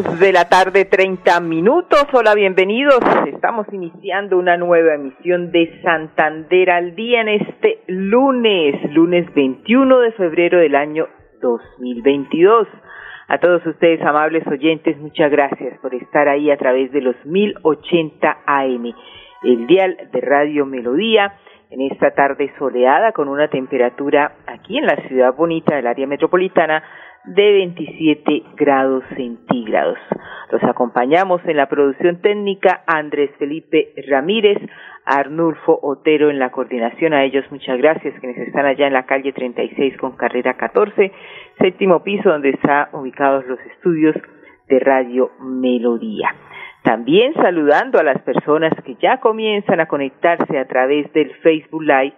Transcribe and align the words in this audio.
De 0.00 0.32
la 0.32 0.48
tarde, 0.48 0.86
treinta 0.86 1.40
minutos. 1.40 2.06
Hola, 2.14 2.34
bienvenidos. 2.34 3.00
Estamos 3.26 3.66
iniciando 3.70 4.38
una 4.38 4.56
nueva 4.56 4.94
emisión 4.94 5.52
de 5.52 5.78
Santander 5.82 6.70
al 6.70 6.94
día 6.94 7.20
en 7.20 7.28
este 7.28 7.80
lunes, 7.86 8.76
lunes 8.94 9.26
21 9.34 9.98
de 9.98 10.12
febrero 10.12 10.58
del 10.58 10.74
año 10.74 11.06
2022. 11.42 12.66
A 13.28 13.38
todos 13.40 13.66
ustedes, 13.66 14.00
amables 14.00 14.46
oyentes, 14.46 14.96
muchas 14.96 15.30
gracias 15.30 15.78
por 15.80 15.94
estar 15.94 16.28
ahí 16.28 16.50
a 16.50 16.56
través 16.56 16.90
de 16.92 17.02
los 17.02 17.16
1080 17.26 18.38
AM, 18.46 18.94
el 19.42 19.66
dial 19.66 19.98
de 20.10 20.20
Radio 20.22 20.64
Melodía, 20.64 21.34
en 21.68 21.82
esta 21.82 22.12
tarde 22.12 22.50
soleada 22.58 23.12
con 23.12 23.28
una 23.28 23.48
temperatura 23.48 24.32
aquí 24.46 24.78
en 24.78 24.86
la 24.86 24.96
ciudad 25.08 25.34
bonita 25.34 25.76
del 25.76 25.86
área 25.86 26.06
metropolitana 26.06 26.82
de 27.24 27.52
27 27.52 28.42
grados 28.56 29.04
centígrados. 29.14 29.98
Los 30.50 30.62
acompañamos 30.64 31.40
en 31.44 31.56
la 31.56 31.68
producción 31.68 32.20
técnica 32.20 32.82
Andrés 32.86 33.30
Felipe 33.38 33.92
Ramírez, 34.08 34.58
Arnulfo 35.04 35.78
Otero 35.82 36.30
en 36.30 36.38
la 36.38 36.50
coordinación. 36.50 37.12
A 37.12 37.24
ellos 37.24 37.44
muchas 37.50 37.78
gracias, 37.78 38.18
quienes 38.20 38.38
están 38.38 38.66
allá 38.66 38.86
en 38.86 38.94
la 38.94 39.06
calle 39.06 39.32
36 39.32 39.96
con 39.98 40.16
carrera 40.16 40.54
14, 40.54 41.12
séptimo 41.58 42.02
piso 42.02 42.30
donde 42.30 42.50
están 42.50 42.88
ubicados 42.92 43.46
los 43.46 43.60
estudios 43.60 44.16
de 44.68 44.78
Radio 44.80 45.30
Melodía. 45.40 46.34
También 46.82 47.34
saludando 47.34 47.98
a 47.98 48.02
las 48.02 48.20
personas 48.22 48.72
que 48.84 48.94
ya 48.96 49.18
comienzan 49.20 49.80
a 49.80 49.86
conectarse 49.86 50.58
a 50.58 50.66
través 50.66 51.12
del 51.12 51.34
Facebook 51.42 51.82
Live 51.82 52.14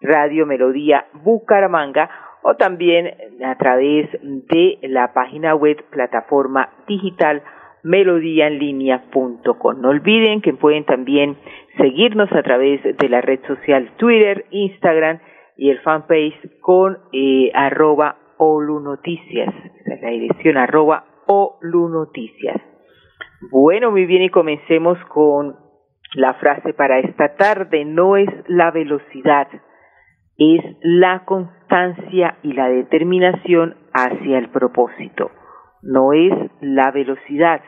Radio 0.00 0.46
Melodía 0.46 1.06
Bucaramanga 1.12 2.10
o 2.42 2.54
también 2.56 3.14
a 3.44 3.56
través 3.56 4.08
de 4.22 4.78
la 4.82 5.12
página 5.12 5.54
web 5.54 5.82
plataforma 5.90 6.70
digital 6.86 7.42
melodíaenlínea.com. 7.82 9.80
No 9.80 9.88
olviden 9.88 10.40
que 10.42 10.52
pueden 10.52 10.84
también 10.84 11.36
seguirnos 11.76 12.30
a 12.32 12.42
través 12.42 12.82
de 12.82 13.08
la 13.08 13.20
red 13.20 13.40
social 13.46 13.92
Twitter, 13.96 14.46
Instagram 14.50 15.20
y 15.56 15.70
el 15.70 15.80
fanpage 15.80 16.60
con 16.60 16.98
eh, 17.12 17.50
arroba 17.54 18.16
olunoticias. 18.38 19.54
Esa 19.80 19.94
es 19.94 20.02
la 20.02 20.10
dirección 20.10 20.56
arroba 20.56 21.04
olunoticias. 21.26 22.60
Bueno, 23.50 23.90
muy 23.90 24.06
bien 24.06 24.22
y 24.22 24.30
comencemos 24.30 24.98
con 25.08 25.56
la 26.14 26.34
frase 26.34 26.74
para 26.74 26.98
esta 26.98 27.36
tarde. 27.36 27.84
No 27.84 28.16
es 28.16 28.28
la 28.48 28.70
velocidad, 28.70 29.48
es 30.40 30.64
la 30.80 31.26
constancia 31.26 32.38
y 32.42 32.54
la 32.54 32.70
determinación 32.70 33.76
hacia 33.92 34.38
el 34.38 34.48
propósito. 34.48 35.30
No 35.82 36.14
es 36.14 36.32
la 36.62 36.90
velocidad, 36.92 37.60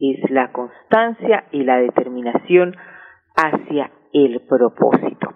es 0.00 0.30
la 0.30 0.50
constancia 0.50 1.44
y 1.52 1.62
la 1.62 1.76
determinación 1.76 2.74
hacia 3.36 3.90
el 4.14 4.40
propósito. 4.48 5.28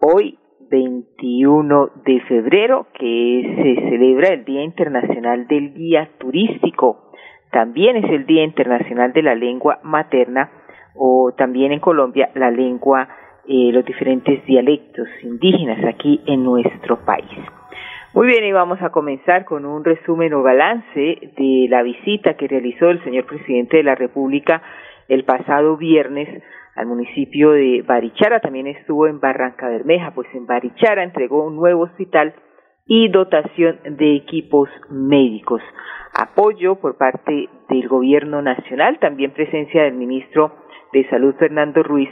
Hoy, 0.00 0.36
21 0.68 1.90
de 2.04 2.20
febrero, 2.22 2.88
que 2.98 3.54
se 3.62 3.88
celebra 3.88 4.34
el 4.34 4.44
Día 4.44 4.64
Internacional 4.64 5.46
del 5.46 5.74
Guía 5.74 6.10
Turístico, 6.18 7.12
también 7.52 7.98
es 7.98 8.10
el 8.10 8.26
Día 8.26 8.42
Internacional 8.42 9.12
de 9.12 9.22
la 9.22 9.36
Lengua 9.36 9.78
Materna 9.84 10.50
o 10.96 11.32
también 11.36 11.70
en 11.70 11.78
Colombia 11.78 12.30
la 12.34 12.50
lengua 12.50 13.08
eh, 13.48 13.70
los 13.72 13.84
diferentes 13.84 14.44
dialectos 14.44 15.08
indígenas 15.22 15.84
aquí 15.84 16.20
en 16.26 16.44
nuestro 16.44 17.04
país. 17.04 17.38
Muy 18.12 18.28
bien, 18.28 18.44
y 18.44 18.52
vamos 18.52 18.80
a 18.80 18.90
comenzar 18.90 19.44
con 19.44 19.66
un 19.66 19.84
resumen 19.84 20.32
o 20.32 20.42
balance 20.42 21.32
de 21.36 21.66
la 21.68 21.82
visita 21.82 22.34
que 22.34 22.48
realizó 22.48 22.88
el 22.88 23.04
señor 23.04 23.26
presidente 23.26 23.76
de 23.76 23.82
la 23.82 23.94
República 23.94 24.62
el 25.08 25.24
pasado 25.24 25.76
viernes 25.76 26.42
al 26.76 26.86
municipio 26.86 27.50
de 27.50 27.84
Barichara. 27.86 28.40
También 28.40 28.68
estuvo 28.68 29.06
en 29.06 29.20
Barranca 29.20 29.68
Bermeja, 29.68 30.12
pues 30.14 30.28
en 30.34 30.46
Barichara 30.46 31.04
entregó 31.04 31.46
un 31.46 31.56
nuevo 31.56 31.82
hospital 31.82 32.34
y 32.86 33.08
dotación 33.08 33.78
de 33.84 34.16
equipos 34.16 34.70
médicos. 34.88 35.60
Apoyo 36.18 36.76
por 36.76 36.96
parte 36.96 37.48
del 37.68 37.86
gobierno 37.86 38.40
nacional, 38.40 38.98
también 38.98 39.32
presencia 39.32 39.82
del 39.82 39.94
ministro 39.94 40.52
de 40.92 41.06
Salud 41.10 41.34
Fernando 41.34 41.82
Ruiz 41.82 42.08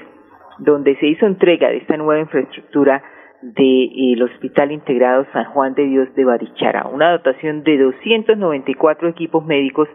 donde 0.59 0.97
se 0.97 1.06
hizo 1.06 1.26
entrega 1.26 1.69
de 1.69 1.78
esta 1.78 1.97
nueva 1.97 2.20
infraestructura 2.20 3.03
del 3.42 4.22
Hospital 4.22 4.72
Integrado 4.72 5.26
San 5.32 5.44
Juan 5.53 5.75
de 5.75 5.84
Dios 5.84 6.15
de 6.15 6.25
Barichara, 6.25 6.87
una 6.87 7.12
dotación 7.12 7.62
de 7.62 7.76
294 7.78 9.09
equipos 9.09 9.44
médicos, 9.44 9.88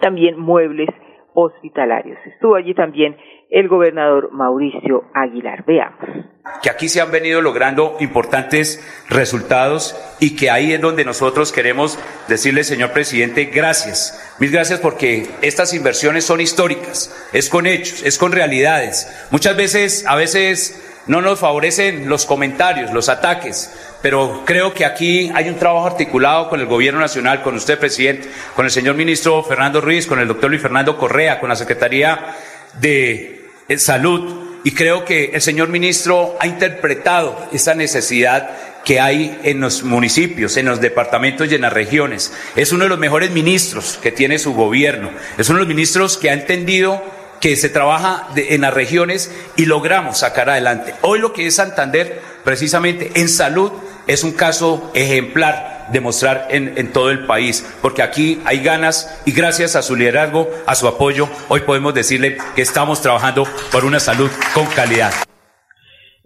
también 0.00 0.38
muebles 0.38 0.88
hospitalarios. 1.34 2.18
Estuvo 2.26 2.56
allí 2.56 2.74
también 2.74 3.16
el 3.50 3.68
gobernador 3.68 4.30
Mauricio 4.32 5.04
Aguilar. 5.14 5.64
Veamos. 5.66 6.26
Que 6.62 6.70
aquí 6.70 6.88
se 6.88 7.00
han 7.00 7.10
venido 7.10 7.40
logrando 7.42 7.96
importantes 8.00 8.80
resultados 9.08 9.96
y 10.20 10.36
que 10.36 10.50
ahí 10.50 10.72
es 10.72 10.80
donde 10.80 11.04
nosotros 11.04 11.52
queremos 11.52 11.98
decirle, 12.28 12.64
señor 12.64 12.92
presidente, 12.92 13.46
gracias. 13.46 14.36
Mil 14.38 14.50
gracias 14.50 14.80
porque 14.80 15.28
estas 15.42 15.74
inversiones 15.74 16.24
son 16.24 16.40
históricas, 16.40 17.28
es 17.32 17.48
con 17.48 17.66
hechos, 17.66 18.02
es 18.04 18.18
con 18.18 18.32
realidades. 18.32 19.26
Muchas 19.30 19.56
veces, 19.56 20.06
a 20.06 20.14
veces 20.14 21.02
no 21.06 21.20
nos 21.20 21.38
favorecen 21.38 22.08
los 22.08 22.26
comentarios, 22.26 22.92
los 22.92 23.08
ataques, 23.08 23.72
pero 24.02 24.42
creo 24.44 24.74
que 24.74 24.84
aquí 24.84 25.30
hay 25.34 25.48
un 25.48 25.56
trabajo 25.56 25.86
articulado 25.86 26.48
con 26.48 26.60
el 26.60 26.66
Gobierno 26.66 27.00
Nacional, 27.00 27.42
con 27.42 27.54
usted, 27.54 27.78
presidente, 27.78 28.28
con 28.54 28.64
el 28.64 28.70
señor 28.70 28.96
ministro 28.96 29.42
Fernando 29.42 29.80
Ruiz, 29.80 30.06
con 30.06 30.18
el 30.18 30.28
doctor 30.28 30.50
Luis 30.50 30.62
Fernando 30.62 30.96
Correa, 30.96 31.40
con 31.40 31.48
la 31.48 31.56
Secretaría 31.56 32.34
de 32.80 33.35
Salud, 33.76 34.60
y 34.62 34.72
creo 34.72 35.04
que 35.04 35.30
el 35.34 35.42
señor 35.42 35.68
ministro 35.68 36.36
ha 36.40 36.46
interpretado 36.46 37.48
esa 37.52 37.74
necesidad 37.74 38.50
que 38.84 39.00
hay 39.00 39.40
en 39.42 39.60
los 39.60 39.82
municipios, 39.82 40.56
en 40.56 40.66
los 40.66 40.80
departamentos 40.80 41.50
y 41.50 41.56
en 41.56 41.62
las 41.62 41.72
regiones. 41.72 42.32
Es 42.54 42.72
uno 42.72 42.84
de 42.84 42.90
los 42.90 42.98
mejores 42.98 43.32
ministros 43.32 43.98
que 44.00 44.12
tiene 44.12 44.38
su 44.38 44.54
gobierno. 44.54 45.10
Es 45.36 45.48
uno 45.48 45.58
de 45.58 45.64
los 45.64 45.68
ministros 45.68 46.16
que 46.16 46.30
ha 46.30 46.34
entendido 46.34 47.02
que 47.40 47.56
se 47.56 47.68
trabaja 47.68 48.28
en 48.36 48.60
las 48.60 48.72
regiones 48.72 49.30
y 49.56 49.66
logramos 49.66 50.18
sacar 50.18 50.48
adelante. 50.48 50.94
Hoy 51.02 51.18
lo 51.18 51.32
que 51.32 51.46
es 51.46 51.56
Santander, 51.56 52.20
precisamente 52.44 53.10
en 53.16 53.28
salud, 53.28 53.72
es 54.06 54.22
un 54.22 54.32
caso 54.32 54.90
ejemplar 54.94 55.75
de 55.92 56.00
mostrar 56.00 56.48
en, 56.50 56.76
en, 56.76 56.92
todo 56.92 57.10
el 57.10 57.26
país, 57.26 57.78
porque 57.82 58.02
aquí 58.02 58.40
hay 58.44 58.62
ganas 58.62 59.22
y 59.26 59.32
gracias 59.32 59.76
a 59.76 59.82
su 59.82 59.96
liderazgo, 59.96 60.48
a 60.66 60.74
su 60.74 60.88
apoyo, 60.88 61.28
hoy 61.48 61.60
podemos 61.60 61.94
decirle 61.94 62.36
que 62.54 62.62
estamos 62.62 63.02
trabajando 63.02 63.44
por 63.72 63.84
una 63.84 64.00
salud 64.00 64.30
con 64.54 64.66
calidad. 64.66 65.12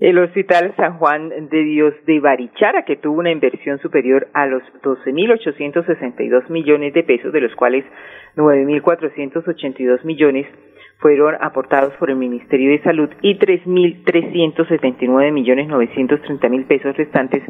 El 0.01 0.19
Hospital 0.19 0.73
San 0.77 0.97
Juan 0.97 1.29
de 1.51 1.63
Dios 1.63 1.93
de 2.07 2.21
Barichara, 2.21 2.87
que 2.87 2.97
tuvo 2.97 3.19
una 3.19 3.33
inversión 3.33 3.79
superior 3.81 4.29
a 4.33 4.47
los 4.47 4.63
12.862 4.83 6.49
millones 6.49 6.95
de 6.95 7.03
pesos, 7.03 7.35
de 7.35 7.43
los 7.43 7.55
cuales 7.55 7.85
9.482 8.35 10.03
millones 10.05 10.47
fueron 11.01 11.37
aportados 11.41 11.93
por 11.99 12.09
el 12.11 12.17
Ministerio 12.17 12.71
de 12.71 12.83
Salud 12.83 13.11
y 13.21 13.39
3.379 13.39 15.33
millones 15.33 15.69
930 15.69 16.49
mil 16.49 16.65
pesos 16.65 16.97
restantes 16.97 17.43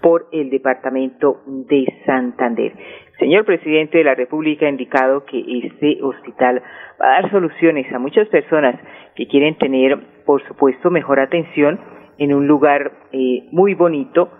por 0.00 0.26
el 0.32 0.50
Departamento 0.50 1.42
de 1.46 1.86
Santander. 2.04 2.72
señor 3.18 3.44
presidente 3.44 3.98
de 3.98 4.04
la 4.04 4.14
República 4.14 4.66
ha 4.66 4.70
indicado 4.70 5.24
que 5.24 5.38
este 5.64 6.02
hospital 6.02 6.62
va 7.00 7.06
a 7.06 7.22
dar 7.22 7.30
soluciones 7.30 7.90
a 7.92 7.98
muchas 7.98 8.28
personas 8.28 8.76
que 9.14 9.26
quieren 9.26 9.56
tener, 9.58 9.98
por 10.24 10.46
supuesto, 10.46 10.90
mejor 10.90 11.20
atención 11.20 11.80
en 12.18 12.34
un 12.34 12.46
lugar 12.46 12.92
eh, 13.12 13.48
muy 13.52 13.74
bonito, 13.74 14.30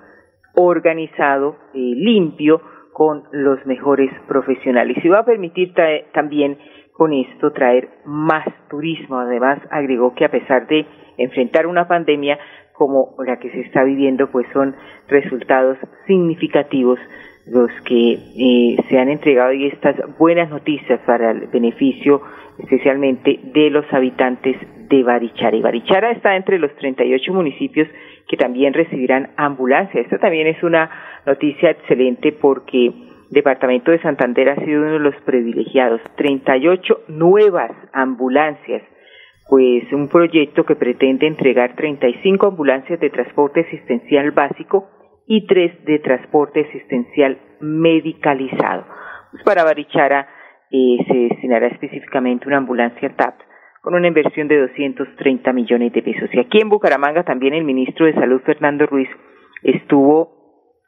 organizado, 0.55 1.57
eh, 1.75 1.79
limpio, 1.79 2.61
con 2.97 3.25
los 3.31 3.65
mejores 3.67 4.11
profesionales. 4.27 4.97
Y 5.05 5.09
va 5.09 5.19
a 5.19 5.25
permitir 5.27 5.75
también 6.15 6.57
con 6.93 7.13
esto 7.13 7.53
traer 7.53 7.91
más 8.07 8.47
turismo. 8.71 9.19
Además, 9.19 9.61
agregó 9.71 10.15
que 10.15 10.25
a 10.25 10.31
pesar 10.31 10.67
de 10.67 10.87
enfrentar 11.19 11.67
una 11.67 11.87
pandemia 11.87 12.39
como 12.77 13.15
la 13.27 13.39
que 13.39 13.51
se 13.51 13.61
está 13.61 13.85
viviendo, 13.85 14.31
pues 14.31 14.47
son 14.53 14.75
resultados 15.09 15.79
significativos 16.07 16.99
los 17.47 17.71
que 17.85 18.13
eh, 18.15 18.77
se 18.89 18.99
han 18.99 19.09
entregado 19.09 19.53
y 19.53 19.67
estas 19.67 19.97
buenas 20.19 20.51
noticias 20.51 21.01
para 21.07 21.31
el 21.31 21.47
beneficio 21.47 22.21
especialmente 22.59 23.39
de 23.43 23.71
los 23.71 23.85
habitantes 23.93 24.57
de 24.89 25.03
Barichara. 25.03 25.57
Y 25.57 25.63
Barichara 25.63 26.11
está 26.11 26.37
entre 26.37 26.59
los 26.59 26.75
38 26.77 27.33
municipios 27.33 27.89
que 28.29 28.37
también 28.37 28.73
recibirán 28.73 29.31
ambulancia. 29.37 30.01
Esta 30.01 30.19
también 30.19 30.47
es 30.47 30.63
una 30.63 30.91
noticia 31.27 31.71
excelente 31.71 32.33
porque 32.33 32.93
Departamento 33.31 33.91
de 33.91 34.01
Santander 34.01 34.51
ha 34.51 34.65
sido 34.65 34.83
uno 34.83 34.93
de 34.93 34.99
los 35.01 35.15
privilegiados. 35.25 36.01
38 36.17 37.03
nuevas 37.09 37.73
ambulancias, 37.93 38.83
pues 39.49 39.93
un 39.93 40.09
proyecto 40.09 40.65
que 40.65 40.77
pretende 40.77 41.27
entregar 41.27 41.77
35 41.77 42.47
ambulancias 42.47 42.99
de 43.01 43.11
transporte 43.11 43.61
asistencial 43.61 44.33
básico 44.33 44.89
y 45.27 45.47
tres 45.47 45.73
de 45.85 45.99
transporte 46.01 46.67
asistencial 46.69 47.39
medicalizado. 47.61 48.85
Pues 49.31 49.43
para 49.45 49.65
Barichara 49.65 50.29
eh, 50.71 50.99
se 51.07 51.15
destinará 51.15 51.69
específicamente 51.69 52.49
una 52.49 52.59
ambulancia 52.59 53.15
TAP 53.15 53.35
con 53.83 53.95
una 53.95 54.09
inversión 54.09 54.49
de 54.49 54.61
230 54.63 55.53
millones 55.53 55.93
de 55.93 56.03
pesos. 56.03 56.29
Y 56.33 56.41
aquí 56.41 56.61
en 56.61 56.69
Bucaramanga 56.69 57.23
también 57.23 57.55
el 57.55 57.63
ministro 57.63 58.07
de 58.07 58.15
Salud, 58.15 58.41
Fernando 58.45 58.85
Ruiz, 58.87 59.09
estuvo 59.63 60.35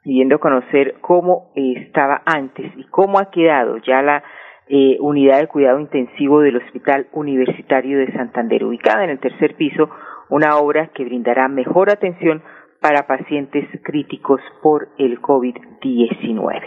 pidiendo 0.03 0.39
conocer 0.39 0.95
cómo 0.99 1.51
estaba 1.55 2.21
antes 2.25 2.71
y 2.75 2.83
cómo 2.85 3.19
ha 3.19 3.31
quedado 3.31 3.77
ya 3.77 4.01
la 4.01 4.23
eh, 4.69 4.97
unidad 4.99 5.39
de 5.39 5.47
cuidado 5.47 5.79
intensivo 5.79 6.41
del 6.41 6.57
Hospital 6.57 7.07
Universitario 7.11 7.97
de 7.97 8.13
Santander, 8.13 8.63
ubicada 8.63 9.03
en 9.03 9.09
el 9.09 9.19
tercer 9.19 9.55
piso, 9.55 9.89
una 10.29 10.57
obra 10.57 10.91
que 10.93 11.05
brindará 11.05 11.47
mejor 11.47 11.89
atención 11.89 12.43
para 12.79 13.07
pacientes 13.07 13.65
críticos 13.83 14.41
por 14.61 14.89
el 14.99 15.19
COVID-19. 15.21 16.61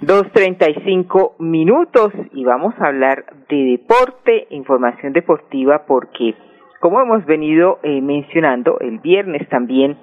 2.35 0.00 1.36
minutos 1.38 2.12
y 2.32 2.44
vamos 2.44 2.74
a 2.78 2.88
hablar 2.88 3.24
de 3.48 3.78
deporte, 3.78 4.48
información 4.50 5.12
deportiva, 5.12 5.84
porque 5.86 6.34
como 6.80 7.00
hemos 7.00 7.24
venido 7.24 7.78
eh, 7.84 8.00
mencionando, 8.00 8.78
el 8.80 8.98
viernes 8.98 9.48
también 9.48 9.96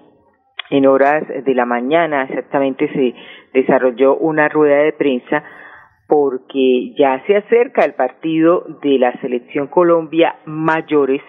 en 0.70 0.88
horas 0.88 1.24
de 1.28 1.54
la 1.54 1.66
mañana 1.66 2.24
exactamente 2.24 2.88
se 2.94 3.14
desarrolló 3.54 4.16
una 4.16 4.50
rueda 4.50 4.78
de 4.78 4.94
prensa 4.94 5.44
porque 6.08 6.94
ya 6.98 7.24
se 7.26 7.38
acerca 7.38 7.84
el 7.84 7.94
partido 7.94 8.66
de 8.82 9.00
la 9.00 9.20
selección 9.22 9.68
Colombia 9.68 10.36
mayores 10.46 11.22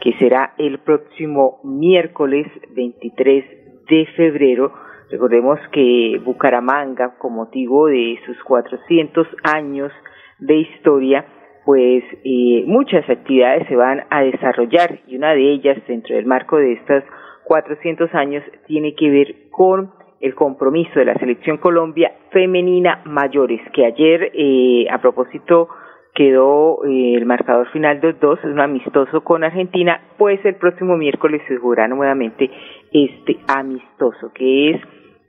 que 0.00 0.12
será 0.14 0.54
el 0.58 0.78
próximo 0.78 1.60
miércoles 1.62 2.46
23 2.74 3.44
de 3.88 4.06
febrero. 4.16 4.72
Recordemos 5.10 5.60
que 5.70 6.20
Bucaramanga, 6.24 7.16
con 7.18 7.34
motivo 7.34 7.86
de 7.86 8.18
sus 8.26 8.36
400 8.42 9.26
años 9.44 9.92
de 10.40 10.56
historia, 10.56 11.24
pues 11.64 12.02
eh, 12.24 12.64
muchas 12.66 13.08
actividades 13.08 13.68
se 13.68 13.76
van 13.76 14.04
a 14.10 14.22
desarrollar 14.22 15.00
y 15.06 15.16
una 15.16 15.34
de 15.34 15.52
ellas 15.52 15.78
dentro 15.86 16.16
del 16.16 16.26
marco 16.26 16.56
de 16.56 16.72
estos 16.72 17.04
400 17.44 18.12
años 18.14 18.42
tiene 18.66 18.94
que 18.94 19.10
ver 19.10 19.50
con 19.50 19.92
el 20.22 20.36
compromiso 20.36 20.98
de 20.98 21.04
la 21.04 21.14
selección 21.14 21.58
Colombia 21.58 22.12
femenina 22.30 23.02
mayores, 23.04 23.60
que 23.74 23.84
ayer, 23.84 24.30
eh, 24.32 24.86
a 24.88 24.98
propósito 24.98 25.68
quedó 26.14 26.84
eh, 26.84 27.14
el 27.16 27.26
marcador 27.26 27.68
final 27.72 28.00
2-2, 28.00 28.38
es 28.38 28.44
un 28.44 28.60
amistoso 28.60 29.24
con 29.24 29.42
Argentina, 29.42 30.00
pues 30.18 30.42
el 30.44 30.54
próximo 30.54 30.96
miércoles 30.96 31.42
se 31.48 31.56
jugará 31.56 31.88
nuevamente 31.88 32.50
este 32.92 33.38
amistoso, 33.48 34.30
que 34.32 34.70
es 34.70 34.80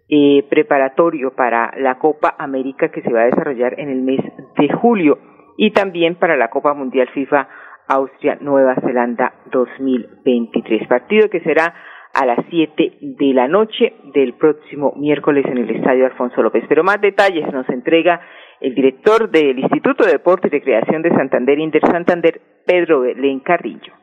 eh, 0.10 0.46
preparatorio 0.48 1.34
para 1.36 1.74
la 1.78 1.98
Copa 1.98 2.36
América 2.38 2.90
que 2.90 3.02
se 3.02 3.12
va 3.12 3.22
a 3.22 3.26
desarrollar 3.26 3.80
en 3.80 3.90
el 3.90 4.02
mes 4.04 4.20
de 4.58 4.70
julio 4.74 5.18
y 5.58 5.72
también 5.72 6.16
para 6.16 6.38
la 6.38 6.50
Copa 6.50 6.76
Mundial 6.76 7.10
FIFA 7.14 7.48
Austria 7.88 8.38
Nueva 8.42 8.76
Zelanda 8.76 9.34
2023. 9.52 10.88
Partido 10.88 11.30
que 11.30 11.40
será 11.40 11.74
a 12.14 12.26
las 12.26 12.40
7 12.50 12.98
de 13.02 13.34
la 13.34 13.48
noche 13.48 13.94
del 14.14 14.34
próximo 14.34 14.94
miércoles 14.96 15.46
en 15.48 15.58
el 15.58 15.70
Estadio 15.76 16.06
Alfonso 16.06 16.42
López. 16.42 16.64
Pero 16.70 16.84
más 16.84 17.02
detalles 17.02 17.52
nos 17.52 17.68
entrega 17.70 18.22
el 18.62 18.76
director 18.76 19.30
del 19.30 19.60
Instituto 19.60 20.06
de 20.06 20.14
Deporte 20.14 20.48
y 20.48 20.52
Recreación 20.52 21.02
de 21.02 21.10
Santander, 21.10 21.60
Inter 21.60 21.82
Santander, 21.82 22.40
Pedro 22.66 23.02
Belén 23.02 23.40
Carrillo. 23.40 24.03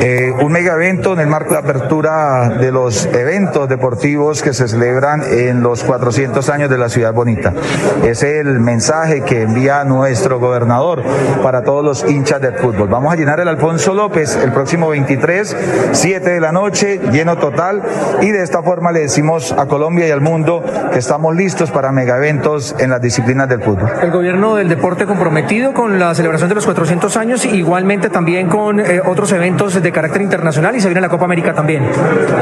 Eh, 0.00 0.32
un 0.40 0.50
mega 0.50 0.74
evento 0.74 1.12
en 1.12 1.20
el 1.20 1.28
marco 1.28 1.54
de 1.54 1.60
apertura 1.60 2.48
de 2.48 2.72
los 2.72 3.06
eventos 3.06 3.68
deportivos 3.68 4.42
que 4.42 4.52
se 4.52 4.66
celebran 4.66 5.22
en 5.22 5.62
los 5.62 5.84
400 5.84 6.48
años 6.48 6.68
de 6.68 6.78
la 6.78 6.88
ciudad 6.88 7.12
bonita. 7.12 7.52
Es 8.04 8.24
el 8.24 8.58
mensaje 8.58 9.22
que 9.22 9.42
envía 9.42 9.84
nuestro 9.84 10.40
gobernador 10.40 11.02
para 11.42 11.62
todos 11.62 11.84
los 11.84 12.10
hinchas 12.10 12.40
del 12.40 12.54
fútbol. 12.54 12.88
Vamos 12.88 13.12
a 13.12 13.16
llenar 13.16 13.38
el 13.38 13.46
Alfonso 13.46 13.94
López 13.94 14.36
el 14.42 14.52
próximo 14.52 14.88
23, 14.88 15.56
7 15.92 16.30
de 16.30 16.40
la 16.40 16.50
noche, 16.50 17.00
lleno 17.12 17.36
total, 17.36 17.82
y 18.20 18.30
de 18.30 18.42
esta 18.42 18.62
forma 18.62 18.90
le 18.90 19.00
decimos 19.00 19.52
a 19.52 19.66
Colombia 19.66 20.08
y 20.08 20.10
al 20.10 20.20
mundo 20.20 20.64
que 20.92 20.98
estamos 20.98 21.36
listos 21.36 21.70
para 21.70 21.92
mega 21.92 22.16
eventos 22.16 22.74
en 22.78 22.90
las 22.90 23.00
disciplinas 23.00 23.48
del 23.48 23.62
fútbol. 23.62 23.88
El 24.02 24.10
gobierno 24.10 24.56
del 24.56 24.68
deporte 24.68 25.06
comprometido 25.06 25.72
con 25.74 26.00
la 26.00 26.12
celebración 26.14 26.48
de 26.48 26.56
los 26.56 26.64
400 26.64 27.16
años, 27.16 27.44
igualmente 27.44 28.10
también 28.10 28.48
con 28.48 28.80
eh, 28.80 29.00
otros 29.04 29.30
eventos 29.32 29.51
eventos 29.52 29.82
de 29.82 29.92
carácter 29.92 30.22
internacional 30.22 30.74
y 30.76 30.80
se 30.80 30.88
viene 30.88 31.02
la 31.02 31.10
Copa 31.10 31.26
América 31.26 31.52
también. 31.52 31.84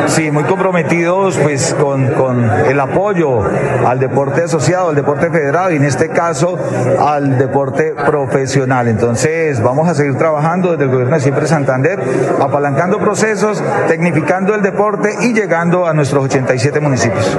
Sí, 0.07 0.31
muy 0.31 0.45
comprometidos 0.45 1.37
pues 1.39 1.75
con, 1.75 2.07
con 2.15 2.49
el 2.69 2.79
apoyo 2.79 3.43
al 3.85 3.99
deporte 3.99 4.45
asociado, 4.45 4.91
al 4.91 4.95
deporte 4.95 5.29
federado 5.29 5.73
y 5.73 5.77
en 5.77 5.85
este 5.85 6.09
caso 6.11 6.57
al 7.01 7.37
deporte 7.37 7.95
profesional. 7.95 8.87
Entonces 8.87 9.61
vamos 9.61 9.89
a 9.89 9.95
seguir 9.95 10.17
trabajando 10.19 10.71
desde 10.71 10.85
el 10.85 10.91
gobierno 10.91 11.17
de 11.17 11.21
Siempre 11.21 11.47
Santander, 11.47 11.99
apalancando 12.41 12.99
procesos, 12.99 13.61
tecnificando 13.89 14.55
el 14.55 14.63
deporte 14.63 15.11
y 15.23 15.33
llegando 15.33 15.87
a 15.87 15.93
nuestros 15.93 16.25
87 16.27 16.79
municipios. 16.79 17.37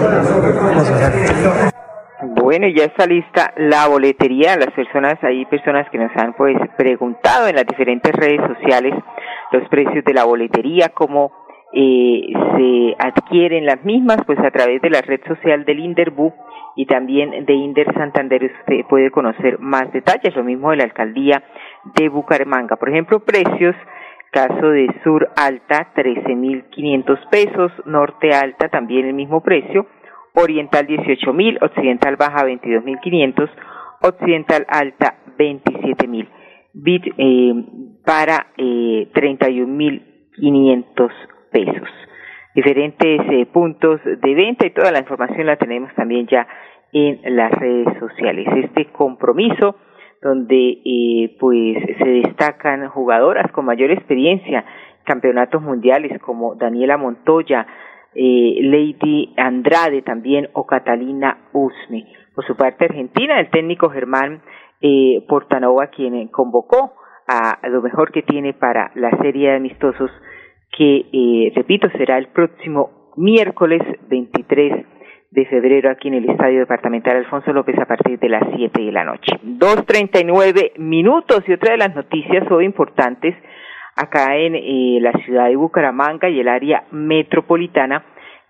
Bueno, 2.51 2.67
ya 2.67 2.83
está 2.83 3.05
lista 3.05 3.53
la 3.55 3.87
boletería. 3.87 4.57
Las 4.57 4.71
personas, 4.73 5.15
hay 5.23 5.45
personas 5.45 5.89
que 5.89 5.97
nos 5.97 6.11
han 6.17 6.33
pues 6.33 6.57
preguntado 6.77 7.47
en 7.47 7.55
las 7.55 7.65
diferentes 7.65 8.11
redes 8.13 8.41
sociales 8.45 8.93
los 9.51 9.67
precios 9.69 10.03
de 10.05 10.13
la 10.13 10.25
boletería, 10.25 10.89
cómo 10.89 11.31
eh, 11.73 12.27
se 12.57 12.95
adquieren 12.99 13.65
las 13.65 13.83
mismas, 13.83 14.17
pues 14.25 14.39
a 14.39 14.51
través 14.51 14.81
de 14.81 14.89
la 14.89 15.01
red 15.01 15.21
social 15.27 15.63
del 15.65 15.79
Inderbu 15.79 16.33
y 16.75 16.85
también 16.85 17.45
de 17.45 17.53
Inder 17.53 17.93
Santander 17.93 18.43
usted 18.43 18.85
puede 18.89 19.11
conocer 19.11 19.59
más 19.59 19.91
detalles, 19.93 20.35
lo 20.35 20.43
mismo 20.43 20.71
de 20.71 20.77
la 20.77 20.83
alcaldía 20.83 21.43
de 21.95 22.09
Bucaramanga. 22.09 22.75
Por 22.75 22.89
ejemplo, 22.89 23.19
precios, 23.19 23.75
caso 24.31 24.69
de 24.69 24.87
Sur 25.03 25.29
Alta, 25.35 25.93
13.500 25.95 27.29
pesos, 27.29 27.71
Norte 27.85 28.33
Alta 28.33 28.69
también 28.69 29.05
el 29.05 29.13
mismo 29.13 29.41
precio, 29.41 29.87
Oriental 30.33 30.87
18.000, 30.87 31.61
Occidental 31.61 32.15
Baja 32.15 32.45
22.500, 32.45 33.49
Occidental 34.01 34.65
Alta 34.69 35.15
27.000 35.37 36.27
bit 36.73 37.03
eh, 37.17 37.53
para 38.05 38.47
eh, 38.57 39.07
31.500 39.13 41.11
pesos. 41.51 41.89
Diferentes 42.53 43.21
eh, 43.29 43.45
puntos 43.45 44.01
de 44.03 44.35
venta 44.35 44.65
y 44.65 44.71
toda 44.71 44.91
la 44.91 44.99
información 44.99 45.47
la 45.47 45.55
tenemos 45.55 45.93
también 45.95 46.27
ya 46.27 46.47
en 46.91 47.19
las 47.35 47.51
redes 47.51 47.87
sociales. 47.99 48.47
Este 48.55 48.85
compromiso 48.91 49.75
donde 50.21 50.81
eh, 50.85 51.35
pues 51.39 51.77
se 51.97 52.09
destacan 52.09 52.87
jugadoras 52.89 53.51
con 53.51 53.65
mayor 53.65 53.91
experiencia, 53.91 54.63
campeonatos 55.03 55.61
mundiales 55.61 56.21
como 56.21 56.55
Daniela 56.55 56.97
Montoya, 56.97 57.65
eh, 58.13 58.59
Lady 58.61 59.33
Andrade 59.37 60.01
también 60.03 60.49
o 60.53 60.65
Catalina 60.67 61.49
Usme. 61.53 62.05
Por 62.35 62.45
su 62.45 62.55
parte 62.55 62.85
Argentina, 62.85 63.39
el 63.39 63.49
técnico 63.49 63.89
Germán 63.89 64.41
eh, 64.81 65.23
Portanova 65.27 65.87
quien 65.87 66.27
convocó 66.27 66.93
a 67.31 67.69
lo 67.69 67.81
mejor 67.81 68.11
que 68.11 68.23
tiene 68.23 68.53
para 68.53 68.91
la 68.95 69.09
serie 69.21 69.49
de 69.49 69.55
amistosos 69.55 70.11
que, 70.71 71.05
eh, 71.11 71.51
repito, 71.55 71.89
será 71.97 72.17
el 72.17 72.27
próximo 72.27 73.13
miércoles 73.17 73.81
23 74.09 74.85
de 75.31 75.45
febrero 75.45 75.89
aquí 75.89 76.09
en 76.09 76.15
el 76.15 76.29
Estadio 76.29 76.59
Departamental 76.59 77.17
Alfonso 77.17 77.53
López 77.53 77.77
a 77.79 77.85
partir 77.85 78.19
de 78.19 78.29
las 78.29 78.43
7 78.55 78.81
de 78.81 78.91
la 78.91 79.05
noche. 79.05 79.31
2.39 79.43 80.73
minutos 80.77 81.43
y 81.47 81.53
otra 81.53 81.71
de 81.71 81.77
las 81.77 81.95
noticias 81.95 82.49
hoy 82.51 82.65
importantes 82.65 83.35
acá 83.95 84.35
en 84.35 84.55
eh, 84.55 84.99
la 85.01 85.13
ciudad 85.23 85.47
de 85.47 85.55
Bucaramanga 85.55 86.29
y 86.29 86.39
el 86.39 86.49
área 86.49 86.83
metropolitana 86.91 88.05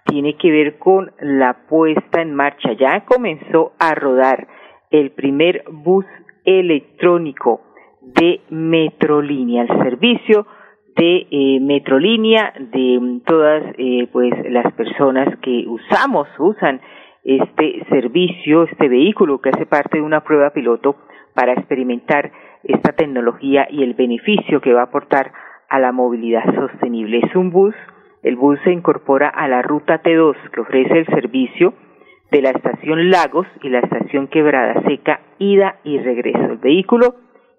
tiene 0.05 0.35
que 0.37 0.51
ver 0.51 0.79
con 0.79 1.11
la 1.19 1.67
puesta 1.67 2.21
en 2.21 2.33
marcha. 2.33 2.73
Ya 2.73 3.05
comenzó 3.05 3.73
a 3.79 3.93
rodar 3.93 4.47
el 4.89 5.11
primer 5.11 5.63
bus 5.69 6.05
electrónico 6.45 7.61
de 8.01 8.41
Metrolínea, 8.49 9.63
el 9.63 9.83
servicio 9.83 10.47
de 10.95 11.27
eh, 11.29 11.59
Metrolínea, 11.61 12.53
de 12.59 13.21
todas 13.25 13.63
eh, 13.77 14.07
pues 14.11 14.33
las 14.49 14.71
personas 14.73 15.37
que 15.41 15.65
usamos, 15.67 16.27
usan 16.39 16.81
este 17.23 17.85
servicio, 17.89 18.63
este 18.63 18.89
vehículo 18.89 19.39
que 19.39 19.49
hace 19.49 19.65
parte 19.65 19.99
de 19.99 20.03
una 20.03 20.23
prueba 20.23 20.49
piloto 20.51 20.95
para 21.33 21.53
experimentar 21.53 22.31
esta 22.63 22.93
tecnología 22.93 23.67
y 23.69 23.83
el 23.83 23.93
beneficio 23.93 24.59
que 24.59 24.73
va 24.73 24.81
a 24.81 24.85
aportar 24.85 25.31
a 25.69 25.79
la 25.79 25.91
movilidad 25.91 26.43
sostenible. 26.55 27.21
Es 27.23 27.35
un 27.35 27.51
bus, 27.51 27.75
el 28.23 28.35
bus 28.35 28.59
se 28.63 28.71
incorpora 28.71 29.29
a 29.29 29.47
la 29.47 29.61
ruta 29.61 30.01
T2 30.01 30.35
que 30.51 30.61
ofrece 30.61 30.99
el 30.99 31.05
servicio 31.07 31.73
de 32.31 32.41
la 32.41 32.49
estación 32.49 33.09
Lagos 33.09 33.47
y 33.61 33.69
la 33.69 33.79
estación 33.79 34.27
Quebrada 34.27 34.81
Seca, 34.83 35.21
ida 35.37 35.77
y 35.83 35.99
regreso. 35.99 36.43
El 36.43 36.57
vehículo 36.57 37.15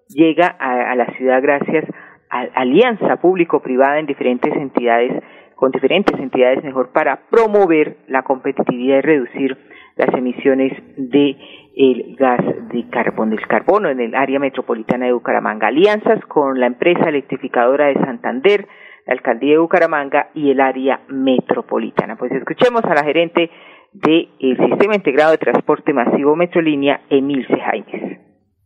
llega 0.09 0.47
a, 0.47 0.95
la 0.95 1.05
ciudad 1.17 1.41
gracias 1.41 1.85
a 2.29 2.41
alianza 2.55 3.17
público-privada 3.17 3.99
en 3.99 4.05
diferentes 4.05 4.53
entidades, 4.55 5.23
con 5.55 5.71
diferentes 5.71 6.19
entidades 6.19 6.63
mejor 6.63 6.91
para 6.91 7.27
promover 7.29 7.97
la 8.07 8.23
competitividad 8.23 8.97
y 8.97 9.01
reducir 9.01 9.57
las 9.95 10.13
emisiones 10.15 10.73
de 10.97 11.37
el 11.75 12.15
gas 12.17 12.41
de 12.69 12.87
carbón, 12.89 13.31
del 13.31 13.45
carbono 13.47 13.89
en 13.89 13.99
el 13.99 14.15
área 14.15 14.39
metropolitana 14.39 15.07
de 15.07 15.13
Bucaramanga. 15.13 15.67
Alianzas 15.67 16.23
con 16.27 16.59
la 16.59 16.67
empresa 16.67 17.09
electrificadora 17.09 17.87
de 17.87 17.95
Santander, 17.95 18.67
la 19.05 19.13
alcaldía 19.13 19.53
de 19.53 19.59
Bucaramanga 19.59 20.29
y 20.33 20.51
el 20.51 20.59
área 20.59 21.01
metropolitana. 21.07 22.15
Pues 22.15 22.31
escuchemos 22.31 22.83
a 22.85 22.93
la 22.93 23.03
gerente 23.03 23.49
del 23.91 24.29
Sistema 24.39 24.95
Integrado 24.95 25.31
de 25.31 25.37
Transporte 25.37 25.93
Masivo 25.93 26.35
Metrolínea, 26.35 27.01
Emilce 27.09 27.57
Jaimes. 27.57 28.12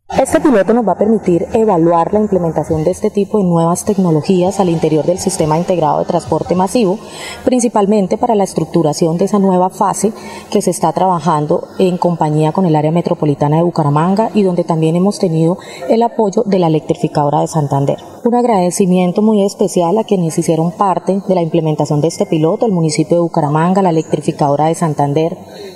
Este 0.09 0.39
piloto 0.39 0.73
nos 0.73 0.87
va 0.87 0.93
a 0.93 0.97
permitir 0.97 1.47
evaluar 1.51 2.13
la 2.13 2.21
implementación 2.21 2.85
de 2.85 2.91
este 2.91 3.09
tipo 3.09 3.39
de 3.39 3.43
nuevas 3.43 3.83
tecnologías 3.83 4.61
al 4.61 4.69
interior 4.69 5.05
del 5.05 5.19
sistema 5.19 5.57
integrado 5.57 5.99
de 5.99 6.05
transporte 6.05 6.55
masivo, 6.55 6.97
principalmente 7.43 8.17
para 8.17 8.33
la 8.33 8.45
estructuración 8.45 9.17
de 9.17 9.25
esa 9.25 9.37
nueva 9.37 9.69
fase 9.69 10.13
que 10.49 10.61
se 10.61 10.71
está 10.71 10.93
trabajando 10.93 11.67
en 11.77 11.97
compañía 11.97 12.53
con 12.53 12.65
el 12.65 12.77
área 12.77 12.91
metropolitana 12.91 13.57
de 13.57 13.63
Bucaramanga 13.63 14.31
y 14.33 14.43
donde 14.43 14.63
también 14.63 14.95
hemos 14.95 15.19
tenido 15.19 15.57
el 15.89 16.01
apoyo 16.01 16.43
de 16.45 16.59
la 16.59 16.67
electrificadora 16.67 17.41
de 17.41 17.47
Santander. 17.47 17.97
Un 18.27 18.35
agradecimiento 18.35 19.21
muy 19.21 19.41
especial 19.41 19.97
a 19.97 20.03
quienes 20.03 20.37
hicieron 20.37 20.75
parte 20.77 21.13
de 21.29 21.33
la 21.33 21.41
implementación 21.41 22.01
de 22.01 22.09
este 22.09 22.25
piloto, 22.25 22.65
el 22.65 22.73
municipio 22.73 23.15
de 23.15 23.21
Bucaramanga, 23.21 23.81
la 23.81 23.91
electrificadora 23.91 24.65
de 24.65 24.75
Santander, 24.75 25.31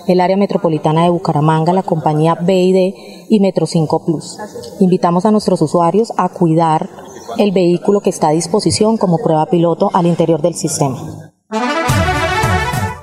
el 0.06 0.20
área 0.20 0.36
metropolitana 0.36 1.06
de 1.06 1.12
Bucaramanga, 1.12 1.72
la 1.72 1.84
compañía 1.84 2.36
BID 2.36 2.94
y 3.30 3.40
Metro 3.40 3.66
5 3.66 4.06
Plus. 4.06 4.38
Invitamos 4.82 5.26
a 5.26 5.32
nuestros 5.32 5.62
usuarios 5.62 6.12
a 6.18 6.28
cuidar 6.28 6.90
el 7.38 7.54
vehículo 7.54 8.02
que 8.02 8.10
está 8.10 8.28
a 8.28 8.32
disposición 8.32 8.98
como 8.98 9.20
prueba 9.24 9.46
piloto 9.46 9.90
al 9.94 10.08
interior 10.08 10.42
del 10.42 10.56
sistema. 10.56 10.98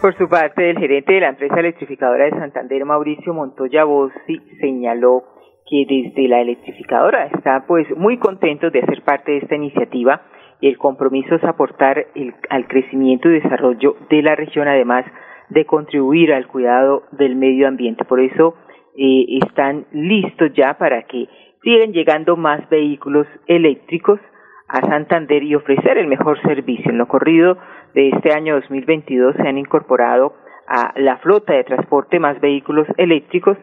Por 0.02 0.14
su 0.18 0.28
parte, 0.28 0.72
el 0.72 0.78
gerente 0.78 1.14
de 1.14 1.20
la 1.20 1.30
empresa 1.30 1.58
electrificadora 1.58 2.26
de 2.26 2.32
Santander, 2.32 2.84
Mauricio 2.84 3.32
Montoya 3.32 3.84
Bossi, 3.84 4.42
señaló 4.60 5.38
que 5.68 5.84
desde 5.87 6.28
la 6.28 6.40
electrificadora 6.40 7.26
está 7.26 7.64
pues 7.66 7.87
muy 7.96 8.18
contento 8.18 8.70
de 8.70 8.80
hacer 8.80 9.02
parte 9.02 9.32
de 9.32 9.38
esta 9.38 9.54
iniciativa 9.54 10.22
y 10.60 10.68
el 10.68 10.78
compromiso 10.78 11.34
es 11.34 11.44
aportar 11.44 12.06
al 12.50 12.66
crecimiento 12.66 13.28
y 13.28 13.40
desarrollo 13.40 13.96
de 14.10 14.22
la 14.22 14.34
región, 14.34 14.66
además 14.66 15.04
de 15.50 15.64
contribuir 15.66 16.32
al 16.32 16.48
cuidado 16.48 17.04
del 17.12 17.37
medio 17.37 17.68
ambiente. 17.68 18.04
Por 18.04 18.20
eso 18.20 18.54
eh, 18.96 19.38
están 19.42 19.87
listos 19.92 20.52
ya 20.54 20.75
para 20.78 21.02
que 21.02 21.28
sigan 21.62 21.92
llegando 21.92 22.37
más 22.37 22.68
vehículos 22.68 23.26
eléctricos 23.46 24.20
a 24.68 24.80
Santander 24.80 25.42
y 25.42 25.54
ofrecer 25.54 25.98
el 25.98 26.08
mejor 26.08 26.40
servicio. 26.42 26.90
En 26.90 26.98
lo 26.98 27.08
corrido 27.08 27.56
de 27.94 28.10
este 28.10 28.32
año 28.32 28.54
2022 28.56 29.37
se 29.37 29.48
han 29.48 29.58
incorporado 29.58 30.34
a 30.66 30.92
la 30.96 31.16
flota 31.18 31.54
de 31.54 31.64
transporte 31.64 32.18
más 32.18 32.40
vehículos 32.40 32.87
eléctricos 32.96 33.56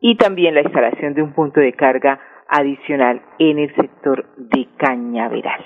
y 0.00 0.16
también 0.16 0.54
la 0.54 0.62
instalación 0.62 1.14
de 1.14 1.22
un 1.22 1.32
punto 1.32 1.60
de 1.60 1.72
carga 1.72 2.20
adicional 2.48 3.22
en 3.38 3.58
el 3.58 3.74
sector 3.74 4.26
de 4.36 4.66
Cañaveral. 4.76 5.64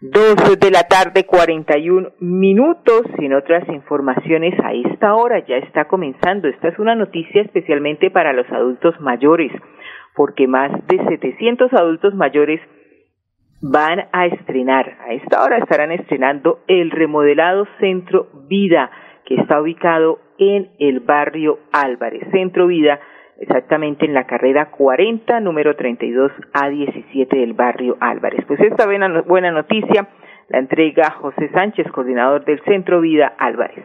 Dos 0.00 0.60
de 0.60 0.70
la 0.70 0.84
tarde, 0.84 1.26
41 1.26 2.10
minutos. 2.20 3.02
En 3.18 3.34
otras 3.34 3.68
informaciones, 3.68 4.54
a 4.62 4.72
esta 4.72 5.14
hora 5.14 5.44
ya 5.44 5.56
está 5.56 5.86
comenzando. 5.86 6.46
Esta 6.46 6.68
es 6.68 6.78
una 6.78 6.94
noticia 6.94 7.42
especialmente 7.42 8.10
para 8.10 8.32
los 8.32 8.48
adultos 8.50 8.94
mayores, 9.00 9.50
porque 10.14 10.46
más 10.46 10.70
de 10.86 11.04
700 11.04 11.72
adultos 11.72 12.14
mayores 12.14 12.60
van 13.60 14.06
a 14.12 14.26
estrenar, 14.26 14.98
a 15.00 15.14
esta 15.14 15.42
hora 15.42 15.58
estarán 15.58 15.90
estrenando 15.90 16.60
el 16.68 16.92
remodelado 16.92 17.66
Centro 17.80 18.28
Vida, 18.48 18.92
que 19.24 19.34
está 19.34 19.60
ubicado 19.60 20.20
en 20.38 20.70
el 20.78 21.00
barrio 21.00 21.58
Álvarez. 21.72 22.22
Centro 22.30 22.68
Vida 22.68 23.00
exactamente 23.38 24.04
en 24.04 24.14
la 24.14 24.26
carrera 24.26 24.70
40, 24.70 25.40
número 25.40 25.76
32 25.76 26.32
a 26.52 26.68
17 26.68 27.36
del 27.36 27.54
barrio 27.54 27.96
Álvarez. 28.00 28.44
Pues 28.46 28.60
esta 28.60 28.86
buena, 28.86 29.22
buena 29.22 29.50
noticia 29.50 30.08
la 30.48 30.58
entrega 30.58 31.10
José 31.20 31.50
Sánchez, 31.52 31.86
coordinador 31.92 32.44
del 32.44 32.60
Centro 32.64 33.00
Vida 33.00 33.32
Álvarez. 33.38 33.84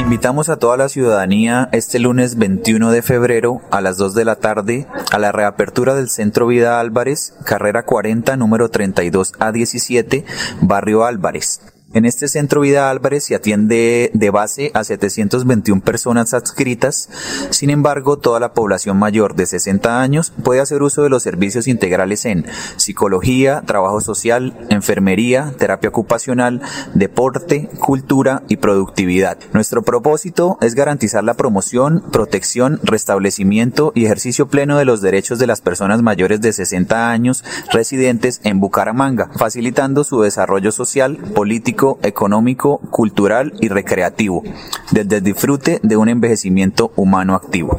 Invitamos 0.00 0.48
a 0.48 0.58
toda 0.58 0.78
la 0.78 0.88
ciudadanía 0.88 1.68
este 1.72 1.98
lunes 1.98 2.38
21 2.38 2.90
de 2.90 3.02
febrero 3.02 3.60
a 3.70 3.82
las 3.82 3.98
2 3.98 4.14
de 4.14 4.24
la 4.24 4.36
tarde 4.36 4.86
a 5.12 5.18
la 5.18 5.30
reapertura 5.30 5.94
del 5.94 6.08
Centro 6.08 6.46
Vida 6.46 6.80
Álvarez, 6.80 7.38
carrera 7.46 7.82
40, 7.82 8.36
número 8.38 8.70
32 8.70 9.34
a 9.38 9.52
17, 9.52 10.24
barrio 10.62 11.04
Álvarez. 11.04 11.77
En 11.94 12.04
este 12.04 12.28
centro 12.28 12.60
Vida 12.60 12.90
Álvarez 12.90 13.24
se 13.24 13.34
atiende 13.34 14.10
de 14.12 14.28
base 14.28 14.70
a 14.74 14.84
721 14.84 15.80
personas 15.80 16.34
adscritas. 16.34 17.08
Sin 17.48 17.70
embargo, 17.70 18.18
toda 18.18 18.40
la 18.40 18.52
población 18.52 18.98
mayor 18.98 19.34
de 19.36 19.46
60 19.46 19.98
años 20.02 20.34
puede 20.44 20.60
hacer 20.60 20.82
uso 20.82 21.02
de 21.02 21.08
los 21.08 21.22
servicios 21.22 21.66
integrales 21.66 22.26
en 22.26 22.44
psicología, 22.76 23.62
trabajo 23.64 24.02
social, 24.02 24.66
enfermería, 24.68 25.54
terapia 25.56 25.88
ocupacional, 25.88 26.60
deporte, 26.92 27.70
cultura 27.80 28.42
y 28.48 28.58
productividad. 28.58 29.38
Nuestro 29.54 29.80
propósito 29.80 30.58
es 30.60 30.74
garantizar 30.74 31.24
la 31.24 31.34
promoción, 31.34 32.04
protección, 32.12 32.80
restablecimiento 32.82 33.92
y 33.94 34.04
ejercicio 34.04 34.48
pleno 34.48 34.76
de 34.76 34.84
los 34.84 35.00
derechos 35.00 35.38
de 35.38 35.46
las 35.46 35.62
personas 35.62 36.02
mayores 36.02 36.42
de 36.42 36.52
60 36.52 37.10
años 37.10 37.44
residentes 37.72 38.42
en 38.44 38.60
Bucaramanga, 38.60 39.30
facilitando 39.38 40.04
su 40.04 40.20
desarrollo 40.20 40.70
social, 40.70 41.16
político, 41.34 41.77
económico, 42.02 42.80
cultural 42.90 43.52
y 43.60 43.68
recreativo, 43.68 44.42
desde 44.92 45.16
el 45.16 45.22
disfrute 45.22 45.78
de 45.82 45.96
un 45.96 46.08
envejecimiento 46.08 46.92
humano 46.96 47.34
activo. 47.34 47.78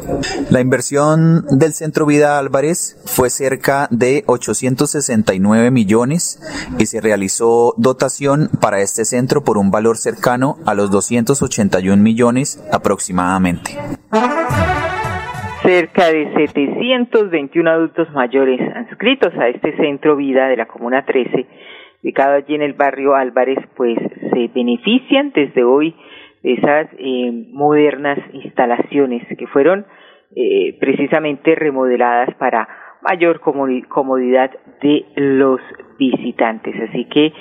La 0.50 0.62
inversión 0.62 1.46
del 1.52 1.74
Centro 1.74 2.06
Vida 2.06 2.40
Álvarez 2.40 2.98
fue 3.06 3.30
cerca 3.30 3.88
de 3.92 4.24
869 4.26 5.72
millones 5.72 6.40
y 6.78 6.86
se 6.86 7.02
realizó 7.02 7.74
dotación 7.78 8.50
para 8.62 8.80
este 8.80 9.06
centro 9.06 9.44
por 9.44 9.58
un 9.58 9.72
valor 9.72 9.98
cercano 9.98 10.58
a 10.66 10.74
los 10.74 10.92
281 10.92 12.02
millones 12.02 12.64
aproximadamente. 12.72 13.78
Cerca 15.62 16.08
de 16.08 16.34
721 16.36 17.70
adultos 17.70 18.08
mayores 18.14 18.60
inscritos 18.90 19.34
a 19.38 19.50
este 19.50 19.76
centro 19.76 20.16
vida 20.16 20.48
de 20.48 20.56
la 20.56 20.66
Comuna 20.68 21.06
13 21.06 21.46
ubicado 22.04 22.36
allí 22.36 22.56
en 22.56 22.62
el 22.62 22.74
barrio 22.74 23.16
Álvarez, 23.16 23.60
pues 23.76 23.98
se 24.34 24.48
benefician 24.54 25.32
desde 25.34 25.64
hoy 25.64 25.96
de 26.44 26.54
esas 26.54 26.88
eh, 26.98 27.32
modernas 27.52 28.20
instalaciones 28.34 29.26
que 29.38 29.48
fueron 29.48 29.86
eh, 30.36 30.78
precisamente 30.80 31.56
remodeladas 31.56 32.34
para 32.36 32.68
mayor 33.02 33.40
comodidad 33.40 34.52
de 34.82 35.06
los 35.16 35.60
visitantes. 35.98 36.76
Así 36.90 37.06
que 37.06 37.34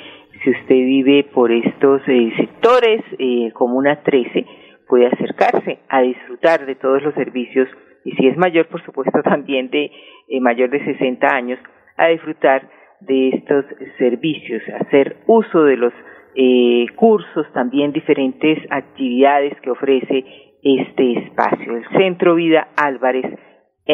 si 0.43 0.51
usted 0.51 0.75
vive 0.75 1.25
por 1.25 1.51
estos 1.51 2.03
eh, 2.07 2.33
sectores, 2.37 3.03
eh, 3.19 3.51
Comuna 3.53 4.03
13, 4.03 4.47
puede 4.87 5.07
acercarse 5.07 5.81
a 5.89 6.01
disfrutar 6.03 6.65
de 6.65 6.77
todos 6.77 7.03
los 7.03 7.15
servicios 7.15 7.69
y 8.05 8.13
si 8.13 8.29
es 8.29 8.37
mayor, 8.37 8.67
por 8.69 8.83
supuesto, 8.85 9.23
también 9.25 9.69
de 9.71 9.91
eh, 10.29 10.41
mayor 10.41 10.71
de 10.71 10.85
60 10.85 11.27
años, 11.27 11.59
a 11.97 12.07
disfrutar 12.09 12.69
de 13.01 13.31
estos 13.31 13.65
servicios, 13.99 14.63
hacer 14.81 15.19
uso 15.27 15.65
de 15.65 15.77
los 15.77 15.93
eh, 16.35 16.87
cursos, 16.97 17.47
también 17.53 17.93
diferentes 17.93 18.59
actividades 18.71 19.59
que 19.61 19.71
ofrece 19.71 20.25
este 20.63 21.13
espacio, 21.25 21.77
el 21.77 21.89
Centro 21.97 22.35
Vida 22.35 22.69
Álvarez, 22.77 23.27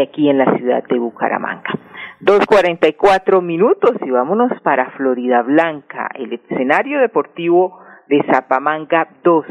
aquí 0.02 0.28
en 0.28 0.38
la 0.38 0.56
ciudad 0.56 0.82
de 0.84 0.98
Bucaramanga. 0.98 1.70
Dos 2.20 2.44
cuarenta 2.46 2.88
y 2.88 2.94
cuatro 2.94 3.40
minutos 3.40 3.92
y 4.04 4.10
vámonos 4.10 4.50
para 4.62 4.90
Florida 4.92 5.42
Blanca, 5.42 6.08
el 6.14 6.32
escenario 6.32 7.00
deportivo 7.00 7.78
de 8.08 8.22
Zapamanga 8.30 9.08
2, 9.22 9.46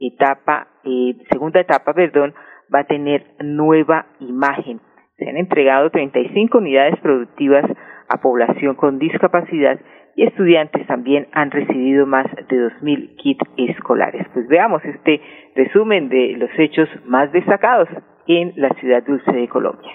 etapa, 0.00 0.68
eh, 0.84 1.16
segunda 1.30 1.60
etapa, 1.60 1.92
perdón, 1.92 2.34
va 2.74 2.80
a 2.80 2.84
tener 2.84 3.34
nueva 3.40 4.06
imagen. 4.20 4.80
Se 5.16 5.28
han 5.28 5.36
entregado 5.36 5.90
35 5.90 6.58
unidades 6.58 6.98
productivas 7.00 7.64
a 8.12 8.20
población 8.20 8.74
con 8.74 8.98
discapacidad 8.98 9.80
y 10.14 10.24
estudiantes 10.24 10.86
también 10.86 11.26
han 11.32 11.50
recibido 11.50 12.06
más 12.06 12.26
de 12.34 12.56
2.000 12.56 13.16
kits 13.16 13.44
escolares. 13.56 14.26
Pues 14.34 14.46
veamos 14.48 14.84
este 14.84 15.20
resumen 15.56 16.10
de 16.10 16.36
los 16.36 16.50
hechos 16.58 16.88
más 17.06 17.32
destacados 17.32 17.88
en 18.26 18.52
la 18.56 18.68
ciudad 18.74 19.02
dulce 19.06 19.32
de 19.32 19.48
Colombia. 19.48 19.92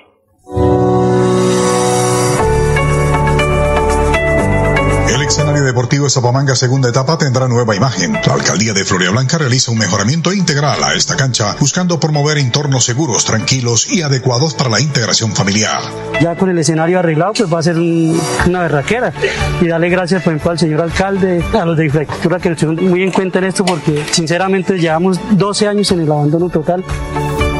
Escenario 5.47 5.65
deportivo 5.65 6.03
de 6.03 6.09
Zapamanga 6.09 6.57
segunda 6.57 6.89
etapa 6.89 7.17
tendrá 7.17 7.47
nueva 7.47 7.73
imagen. 7.73 8.11
La 8.11 8.33
alcaldía 8.33 8.73
de 8.73 8.83
Floria 8.83 9.11
Blanca 9.11 9.37
realiza 9.37 9.71
un 9.71 9.77
mejoramiento 9.77 10.33
integral 10.33 10.83
a 10.83 10.93
esta 10.93 11.15
cancha, 11.15 11.55
buscando 11.57 12.01
promover 12.01 12.37
entornos 12.37 12.83
seguros, 12.83 13.23
tranquilos 13.23 13.89
y 13.89 14.01
adecuados 14.01 14.53
para 14.55 14.69
la 14.69 14.81
integración 14.81 15.33
familiar. 15.33 15.79
Ya 16.19 16.35
con 16.35 16.49
el 16.49 16.59
escenario 16.59 16.99
arreglado, 16.99 17.31
pues 17.31 17.53
va 17.53 17.59
a 17.59 17.63
ser 17.63 17.77
una 17.77 18.59
berraquera. 18.59 19.13
Y 19.61 19.67
darle 19.67 19.87
gracias, 19.87 20.21
por 20.21 20.33
ejemplo, 20.33 20.51
al 20.51 20.59
señor 20.59 20.81
alcalde, 20.81 21.41
a 21.53 21.63
los 21.63 21.77
de 21.77 21.85
infraestructura 21.85 22.39
que 22.39 22.49
nos 22.49 22.57
tienen 22.57 22.89
muy 22.89 23.03
en 23.03 23.13
cuenta 23.13 23.39
en 23.39 23.45
esto, 23.45 23.63
porque 23.63 24.05
sinceramente 24.11 24.77
llevamos 24.77 25.17
12 25.31 25.65
años 25.65 25.89
en 25.91 26.01
el 26.01 26.11
abandono 26.11 26.49
total. 26.49 26.83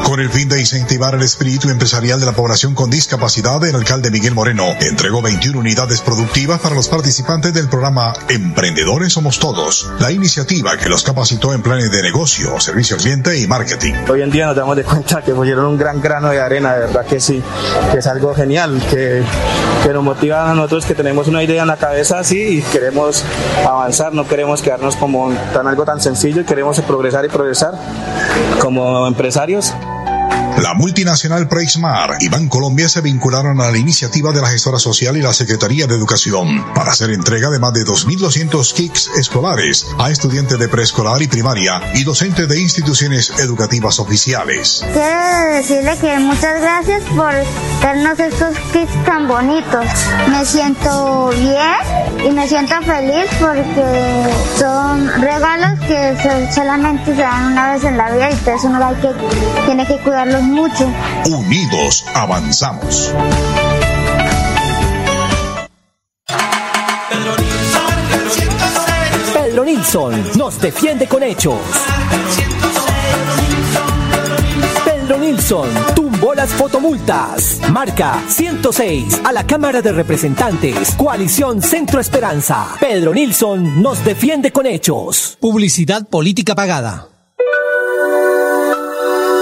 Con 0.08 0.20
el 0.20 0.30
fin 0.30 0.48
de 0.48 0.58
incentivar 0.58 1.14
el 1.14 1.20
espíritu 1.20 1.68
empresarial 1.68 2.18
de 2.18 2.24
la 2.24 2.32
población 2.32 2.74
con 2.74 2.88
discapacidad, 2.88 3.62
el 3.66 3.74
alcalde 3.74 4.10
Miguel 4.10 4.34
Moreno 4.34 4.64
entregó 4.80 5.20
21 5.20 5.58
unidades 5.58 6.00
productivas 6.00 6.60
para 6.60 6.74
los 6.74 6.88
participantes 6.88 7.52
del 7.52 7.68
programa 7.68 8.14
Emprendedores 8.30 9.12
Somos 9.12 9.38
Todos, 9.38 9.86
la 10.00 10.10
iniciativa 10.10 10.78
que 10.78 10.88
los 10.88 11.02
capacitó 11.02 11.52
en 11.52 11.60
planes 11.60 11.90
de 11.90 12.00
negocio, 12.00 12.58
servicio 12.58 12.96
al 12.96 13.36
y 13.36 13.46
marketing. 13.46 13.92
Hoy 14.10 14.22
en 14.22 14.30
día 14.30 14.46
nos 14.46 14.56
damos 14.56 14.76
de 14.76 14.84
cuenta 14.84 15.20
que 15.20 15.34
pusieron 15.34 15.66
un 15.66 15.76
gran 15.76 16.00
grano 16.00 16.30
de 16.30 16.40
arena, 16.40 16.72
de 16.72 16.86
verdad 16.86 17.04
que 17.04 17.20
sí, 17.20 17.42
que 17.92 17.98
es 17.98 18.06
algo 18.06 18.34
genial, 18.34 18.80
que, 18.90 19.22
que 19.84 19.92
nos 19.92 20.02
motiva 20.02 20.50
a 20.50 20.54
nosotros 20.54 20.86
que 20.86 20.94
tenemos 20.94 21.28
una 21.28 21.42
idea 21.42 21.60
en 21.60 21.68
la 21.68 21.76
cabeza 21.76 22.18
así 22.18 22.60
y 22.60 22.62
queremos 22.62 23.24
avanzar, 23.62 24.14
no 24.14 24.26
queremos 24.26 24.62
quedarnos 24.62 24.96
como 24.96 25.30
tan 25.52 25.66
algo 25.66 25.84
tan 25.84 26.00
sencillo 26.00 26.40
y 26.40 26.44
queremos 26.44 26.80
progresar 26.80 27.26
y 27.26 27.28
progresar 27.28 27.74
como 28.58 29.06
empresarios. 29.06 29.74
La 30.68 30.74
multinacional 30.74 31.48
Prexmar 31.48 32.18
y 32.20 32.28
Bancolombia 32.28 32.90
se 32.90 33.00
vincularon 33.00 33.58
a 33.58 33.70
la 33.70 33.78
iniciativa 33.78 34.32
de 34.32 34.42
la 34.42 34.50
gestora 34.50 34.78
social 34.78 35.16
y 35.16 35.22
la 35.22 35.32
Secretaría 35.32 35.86
de 35.86 35.94
Educación 35.94 36.62
para 36.74 36.92
hacer 36.92 37.08
entrega 37.08 37.48
de 37.48 37.58
más 37.58 37.72
de 37.72 37.86
2.200 37.86 38.74
kits 38.74 39.10
escolares 39.18 39.86
a 39.98 40.10
estudiantes 40.10 40.58
de 40.58 40.68
preescolar 40.68 41.22
y 41.22 41.26
primaria 41.26 41.80
y 41.94 42.04
docentes 42.04 42.46
de 42.50 42.60
instituciones 42.60 43.32
educativas 43.38 43.98
oficiales. 43.98 44.84
Quiero 44.92 45.54
decirle 45.54 45.96
que 46.02 46.18
muchas 46.18 46.60
gracias 46.60 47.02
por 47.16 47.32
darnos 47.80 48.20
estos 48.20 48.54
kits 48.70 48.92
tan 49.06 49.26
bonitos. 49.26 49.86
Me 50.28 50.44
siento 50.44 51.30
bien 51.30 52.26
y 52.26 52.30
me 52.30 52.46
siento 52.46 52.74
feliz 52.82 53.24
porque 53.40 54.34
son 54.58 55.08
regalos 55.22 55.80
que 55.86 56.50
solamente 56.54 57.16
se 57.16 57.22
dan 57.22 57.52
una 57.52 57.72
vez 57.72 57.84
en 57.84 57.96
la 57.96 58.10
vida 58.10 58.30
y 58.30 58.34
eso 58.34 58.66
uno 58.66 58.84
hay 58.84 58.96
que, 58.96 59.08
tiene 59.64 59.86
que 59.86 59.96
cuidarlos 60.00 60.42
mucho. 60.42 60.57
Unidos 60.58 62.04
avanzamos. 62.14 63.14
Pedro 69.32 69.64
Nilsson 69.64 70.30
nos 70.36 70.60
defiende 70.60 71.06
con 71.06 71.22
hechos. 71.22 71.60
Pedro 74.84 75.18
Nilsson 75.18 75.68
tumbó 75.94 76.34
las 76.34 76.50
fotomultas. 76.50 77.60
Marca 77.70 78.20
106 78.26 79.20
a 79.24 79.32
la 79.32 79.46
Cámara 79.46 79.80
de 79.80 79.92
Representantes. 79.92 80.96
Coalición 80.96 81.62
Centro 81.62 82.00
Esperanza. 82.00 82.76
Pedro 82.80 83.14
Nilsson 83.14 83.80
nos 83.80 84.04
defiende 84.04 84.50
con 84.50 84.66
hechos. 84.66 85.38
Publicidad 85.40 86.08
política 86.08 86.56
pagada. 86.56 87.17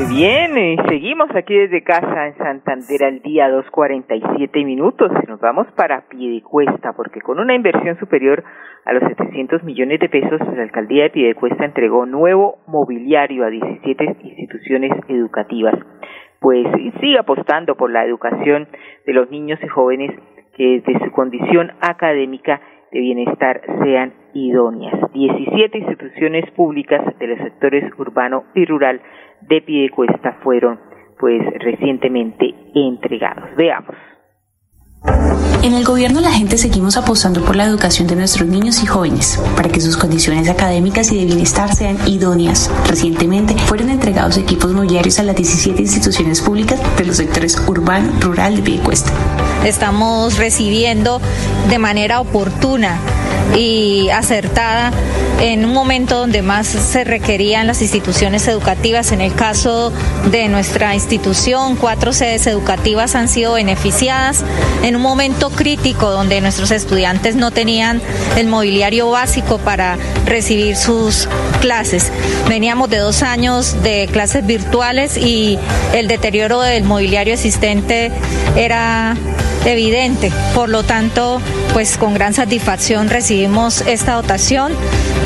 Muy 0.00 0.16
bien, 0.16 0.56
eh, 0.56 0.76
seguimos 0.88 1.28
aquí 1.34 1.54
desde 1.54 1.82
casa 1.82 2.28
en 2.28 2.38
Santander 2.38 3.04
al 3.04 3.20
día 3.20 3.50
2.47 3.50 4.64
minutos. 4.64 5.12
Nos 5.28 5.38
vamos 5.40 5.66
para 5.76 6.08
Piedecuesta 6.08 6.94
porque 6.96 7.20
con 7.20 7.38
una 7.38 7.54
inversión 7.54 7.98
superior 7.98 8.42
a 8.86 8.94
los 8.94 9.02
700 9.06 9.62
millones 9.62 10.00
de 10.00 10.08
pesos, 10.08 10.40
la 10.56 10.62
alcaldía 10.62 11.02
de 11.02 11.10
Piedecuesta 11.10 11.66
entregó 11.66 12.06
nuevo 12.06 12.60
mobiliario 12.66 13.44
a 13.44 13.50
17 13.50 14.16
instituciones 14.22 14.92
educativas. 15.08 15.78
Pues 16.40 16.66
sigue 17.02 17.18
apostando 17.18 17.76
por 17.76 17.90
la 17.90 18.02
educación 18.06 18.68
de 19.04 19.12
los 19.12 19.30
niños 19.30 19.58
y 19.62 19.68
jóvenes 19.68 20.18
que 20.56 20.80
desde 20.80 21.04
su 21.04 21.12
condición 21.12 21.72
académica 21.82 22.58
de 22.90 23.00
bienestar 23.00 23.60
sean 23.84 24.14
idóneas. 24.32 24.94
17 25.12 25.76
instituciones 25.76 26.50
públicas 26.52 27.02
de 27.18 27.26
los 27.26 27.38
sectores 27.38 27.84
urbano 27.98 28.44
y 28.54 28.64
rural 28.64 29.00
de 29.48 29.60
Piedecuesta 29.62 30.38
fueron 30.42 30.78
pues 31.18 31.42
recientemente 31.60 32.54
entregados. 32.74 33.54
Veamos. 33.56 33.94
En 35.62 35.74
el 35.74 35.84
gobierno 35.84 36.20
la 36.20 36.32
gente 36.32 36.56
seguimos 36.56 36.96
apostando 36.96 37.44
por 37.44 37.54
la 37.54 37.64
educación 37.64 38.08
de 38.08 38.16
nuestros 38.16 38.48
niños 38.48 38.82
y 38.82 38.86
jóvenes, 38.86 39.38
para 39.56 39.68
que 39.68 39.80
sus 39.80 39.98
condiciones 39.98 40.48
académicas 40.48 41.12
y 41.12 41.18
de 41.18 41.26
bienestar 41.26 41.74
sean 41.74 41.98
idóneas. 42.06 42.70
Recientemente 42.88 43.54
fueron 43.54 43.90
entregados 43.90 44.38
equipos 44.38 44.72
mobiliarios 44.72 45.18
a 45.18 45.22
las 45.22 45.36
17 45.36 45.82
instituciones 45.82 46.40
públicas 46.40 46.80
de 46.96 47.04
los 47.04 47.18
sectores 47.18 47.62
urbano, 47.68 48.10
rural 48.20 48.56
de 48.56 48.62
Piedecuesta. 48.62 49.12
Estamos 49.64 50.38
recibiendo 50.38 51.20
de 51.68 51.78
manera 51.78 52.20
oportuna 52.20 52.98
y 53.56 54.08
acertada 54.10 54.92
en 55.40 55.64
un 55.64 55.72
momento 55.72 56.18
donde 56.18 56.42
más 56.42 56.66
se 56.66 57.04
requerían 57.04 57.66
las 57.66 57.80
instituciones 57.80 58.46
educativas. 58.46 59.12
En 59.12 59.20
el 59.20 59.34
caso 59.34 59.92
de 60.30 60.48
nuestra 60.48 60.94
institución, 60.94 61.76
cuatro 61.76 62.12
sedes 62.12 62.46
educativas 62.46 63.14
han 63.14 63.28
sido 63.28 63.54
beneficiadas 63.54 64.44
en 64.82 64.96
un 64.96 65.02
momento 65.02 65.50
crítico 65.50 66.10
donde 66.10 66.40
nuestros 66.40 66.70
estudiantes 66.70 67.36
no 67.36 67.50
tenían 67.50 68.02
el 68.36 68.46
mobiliario 68.48 69.10
básico 69.10 69.58
para 69.58 69.96
recibir 70.26 70.76
sus 70.76 71.28
clases. 71.60 72.12
Veníamos 72.48 72.90
de 72.90 72.98
dos 72.98 73.22
años 73.22 73.82
de 73.82 74.08
clases 74.12 74.46
virtuales 74.46 75.16
y 75.16 75.58
el 75.94 76.06
deterioro 76.08 76.60
del 76.60 76.84
mobiliario 76.84 77.34
existente 77.34 78.12
era 78.56 79.16
evidente. 79.64 80.32
Por 80.54 80.68
lo 80.68 80.82
tanto, 80.82 81.40
pues 81.72 81.96
con 81.96 82.14
gran 82.14 82.34
satisfacción 82.34 83.08
recibimos 83.08 83.82
esta 83.82 84.14
dotación 84.14 84.72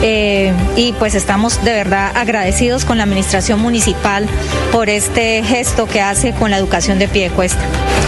eh, 0.02 0.52
y 0.76 0.92
pues 0.94 1.14
estamos 1.14 1.64
de 1.64 1.72
verdad 1.72 2.12
agradecidos 2.14 2.84
con 2.84 2.98
la 2.98 3.04
administración 3.04 3.60
municipal 3.60 4.26
por 4.72 4.88
este 4.88 5.42
gesto 5.42 5.86
que 5.86 6.00
hace 6.00 6.32
con 6.32 6.50
la 6.50 6.58
educación 6.58 6.98
de 6.98 7.08
pie 7.08 7.30
de 7.30 7.34
cuesta. 7.34 7.62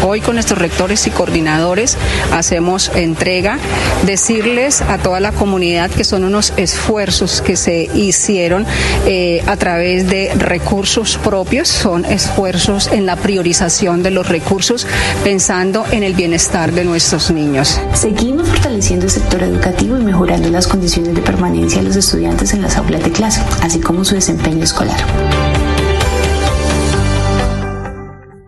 Hoy 0.04 0.20
con 0.20 0.34
nuestros 0.34 0.58
rectores 0.58 1.06
y 1.06 1.10
coordinadores 1.10 1.96
hacemos 2.32 2.90
entrega, 2.94 3.58
decirles 4.04 4.82
a 4.82 4.98
toda 4.98 5.20
la 5.20 5.32
comunidad 5.32 5.90
que 5.90 6.04
son 6.04 6.24
unos 6.24 6.52
esfuerzos 6.56 7.40
que 7.40 7.56
se 7.56 7.88
hicieron 7.94 8.66
eh, 9.06 9.42
a 9.46 9.56
través 9.56 10.08
de 10.08 10.32
recursos 10.34 11.18
propios, 11.18 11.68
son 11.68 12.04
esfuerzos 12.04 12.88
en 12.88 13.06
la 13.06 13.16
priorización 13.16 14.02
de 14.02 14.10
los 14.10 14.28
recursos, 14.28 14.86
pensando 15.24 15.84
en 15.90 16.02
el 16.02 16.14
bienestar 16.16 16.70
de 16.70 16.84
nuestros 16.84 17.30
niños. 17.30 17.76
Seguimos 17.92 18.48
fortaleciendo 18.48 19.04
el 19.04 19.10
sector 19.10 19.42
educativo 19.42 19.98
y 20.00 20.04
mejorando 20.04 20.48
las 20.48 20.66
condiciones 20.66 21.14
de 21.14 21.20
permanencia 21.20 21.82
de 21.82 21.88
los 21.88 21.96
estudiantes 21.96 22.54
en 22.54 22.62
las 22.62 22.78
aulas 22.78 23.04
de 23.04 23.12
clase, 23.12 23.44
así 23.62 23.82
como 23.84 24.02
su 24.02 24.14
desempeño 24.14 24.64
escolar. 24.64 24.96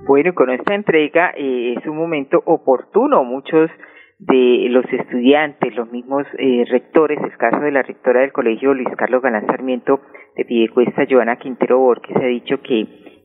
Bueno, 0.08 0.34
con 0.34 0.48
esta 0.48 0.74
entrega 0.74 1.34
eh, 1.36 1.74
es 1.76 1.86
un 1.86 1.96
momento 1.96 2.42
oportuno. 2.46 3.22
Muchos 3.24 3.70
de 4.18 4.66
los 4.70 4.84
estudiantes, 4.90 5.76
los 5.76 5.92
mismos 5.92 6.26
eh, 6.38 6.64
rectores, 6.70 7.18
el 7.22 7.36
caso 7.36 7.60
de 7.60 7.70
la 7.70 7.82
rectora 7.82 8.22
del 8.22 8.32
colegio 8.32 8.72
Luis 8.72 8.88
Carlos 8.96 9.22
Galán 9.22 9.46
Sarmiento 9.46 10.00
de 10.34 10.44
Piedecuesta, 10.44 11.04
Joana 11.08 11.36
Quintero 11.36 11.78
Borges, 11.78 12.16
ha 12.16 12.26
dicho 12.26 12.60
que 12.62 12.80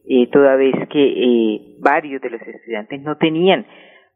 eh, 0.05 0.27
toda 0.31 0.55
vez 0.57 0.75
que 0.89 1.01
eh, 1.01 1.77
varios 1.79 2.21
de 2.21 2.29
los 2.29 2.41
estudiantes 2.41 3.01
no 3.01 3.15
tenían 3.17 3.65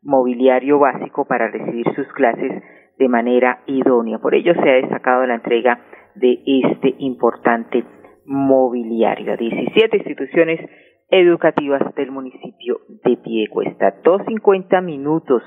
mobiliario 0.07 0.79
básico 0.79 1.25
para 1.25 1.51
recibir 1.51 1.85
sus 1.93 2.07
clases 2.13 2.63
de 2.97 3.09
manera 3.09 3.59
idónea. 3.67 4.19
Por 4.19 4.35
ello 4.35 4.53
se 4.53 4.69
ha 4.69 4.75
destacado 4.75 5.25
la 5.25 5.35
entrega 5.35 5.81
de 6.15 6.39
este 6.45 6.95
importante 6.99 7.83
mobiliario 8.25 9.33
a 9.33 9.35
17 9.35 9.97
instituciones 9.97 10.61
educativas 11.09 11.93
del 11.95 12.11
municipio 12.11 12.79
de 13.03 13.17
Piedecuesta. 13.17 14.01
2.50 14.01 14.81
minutos 14.81 15.43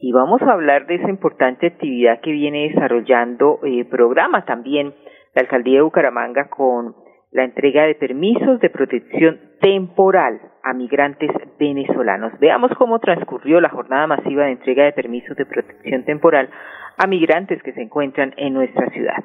y 0.00 0.10
vamos 0.10 0.42
a 0.42 0.52
hablar 0.52 0.86
de 0.86 0.96
esa 0.96 1.08
importante 1.08 1.68
actividad 1.68 2.20
que 2.20 2.32
viene 2.32 2.68
desarrollando 2.70 3.60
eh, 3.62 3.84
programa 3.84 4.44
también 4.44 4.92
la 5.34 5.42
alcaldía 5.42 5.76
de 5.76 5.82
Bucaramanga 5.82 6.48
con 6.48 6.96
la 7.30 7.44
entrega 7.44 7.84
de 7.84 7.94
permisos 7.94 8.58
de 8.58 8.70
protección 8.70 9.40
temporal 9.60 10.40
a 10.64 10.72
migrantes 10.72 11.30
venezolanos. 11.58 12.32
Veamos 12.40 12.70
cómo 12.78 12.98
transcurrió 12.98 13.60
la 13.60 13.68
jornada 13.68 14.06
masiva 14.06 14.44
de 14.44 14.52
entrega 14.52 14.84
de 14.84 14.92
permisos 14.92 15.36
de 15.36 15.44
protección 15.46 16.04
temporal 16.04 16.50
a 16.96 17.06
migrantes 17.06 17.62
que 17.62 17.72
se 17.72 17.82
encuentran 17.82 18.32
en 18.36 18.54
nuestra 18.54 18.88
ciudad. 18.90 19.22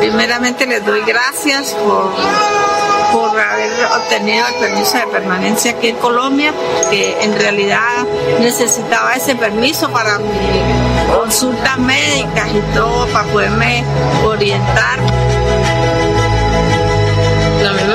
Primeramente 0.00 0.66
les 0.66 0.84
doy 0.84 1.00
gracias 1.06 1.74
por 1.74 2.10
por 3.12 3.38
haber 3.38 3.70
obtenido 3.96 4.46
el 4.46 4.68
permiso 4.68 4.98
de 4.98 5.06
permanencia 5.08 5.72
aquí 5.72 5.88
en 5.88 5.96
Colombia, 5.96 6.52
que 6.90 7.24
en 7.24 7.36
realidad 7.38 8.04
necesitaba 8.40 9.14
ese 9.14 9.34
permiso 9.34 9.90
para 9.90 10.18
mi 10.18 10.80
consultas 11.12 11.78
médicas 11.78 12.48
y 12.54 12.74
todo, 12.74 13.06
para 13.12 13.26
poderme 13.32 13.84
orientar. 14.24 15.39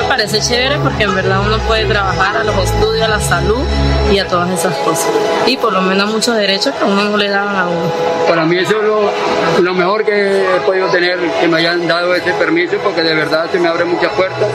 Parece 0.08 0.40
chévere 0.40 0.78
porque 0.78 1.04
en 1.04 1.14
verdad 1.14 1.40
uno 1.44 1.58
puede 1.66 1.84
trabajar 1.84 2.36
a 2.36 2.44
los 2.44 2.56
estudios, 2.56 3.04
a 3.04 3.08
la 3.08 3.20
salud 3.20 3.64
y 4.10 4.18
a 4.18 4.28
todas 4.28 4.50
esas 4.50 4.74
cosas. 4.78 5.10
Y 5.46 5.56
por 5.56 5.72
lo 5.72 5.82
menos 5.82 6.10
muchos 6.10 6.36
derechos 6.36 6.74
que 6.74 6.84
a 6.84 6.86
uno 6.86 7.04
no 7.04 7.16
le 7.16 7.28
daban 7.28 7.56
a 7.56 7.66
uno. 7.66 7.92
Para 8.28 8.44
mí 8.44 8.56
eso 8.56 8.76
es 8.80 9.62
lo, 9.62 9.74
mejor 9.74 10.04
que 10.04 10.56
he 10.56 10.60
podido 10.60 10.88
tener, 10.88 11.18
que 11.40 11.48
me 11.48 11.58
hayan 11.58 11.86
dado 11.88 12.14
ese 12.14 12.32
permiso, 12.34 12.76
porque 12.82 13.02
de 13.02 13.14
verdad 13.14 13.50
se 13.50 13.58
me 13.58 13.68
abre 13.68 13.84
muchas 13.84 14.12
puertas 14.12 14.48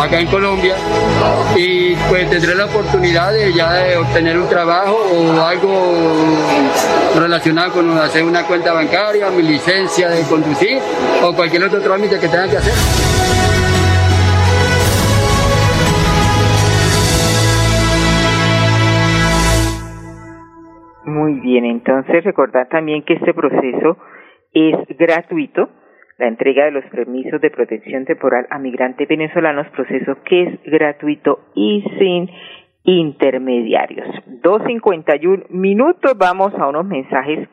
acá 0.00 0.20
en 0.20 0.26
Colombia. 0.26 0.74
Y 1.56 1.94
pues 2.08 2.28
tendré 2.28 2.54
la 2.54 2.66
oportunidad 2.66 3.32
de 3.32 3.52
ya 3.52 3.82
obtener 3.98 4.38
un 4.38 4.48
trabajo 4.48 4.96
o 5.12 5.40
algo 5.40 5.94
relacionado 7.16 7.72
con 7.72 7.98
hacer 7.98 8.22
una 8.24 8.44
cuenta 8.44 8.72
bancaria, 8.72 9.30
mi 9.30 9.42
licencia 9.42 10.08
de 10.08 10.22
conducir 10.22 10.78
o 11.22 11.32
cualquier 11.32 11.64
otro 11.64 11.80
trámite 11.80 12.18
que 12.18 12.28
tenga 12.28 12.48
que 12.48 12.58
hacer. 12.58 12.74
Bien, 21.50 21.64
entonces 21.64 22.22
recordar 22.22 22.68
también 22.68 23.02
que 23.02 23.14
este 23.14 23.34
proceso 23.34 23.96
es 24.52 24.74
gratuito, 24.96 25.68
la 26.18 26.28
entrega 26.28 26.64
de 26.66 26.70
los 26.70 26.84
permisos 26.86 27.40
de 27.40 27.50
protección 27.50 28.04
temporal 28.04 28.46
a 28.50 28.58
migrantes 28.58 29.08
venezolanos, 29.08 29.66
proceso 29.68 30.16
que 30.24 30.42
es 30.42 30.62
gratuito 30.64 31.40
y 31.54 31.82
sin 31.98 32.30
intermediarios. 32.84 34.06
2.51 34.42 35.48
minutos, 35.50 36.12
vamos 36.16 36.54
a 36.54 36.68
unos 36.68 36.86
mensajes, 36.86 37.48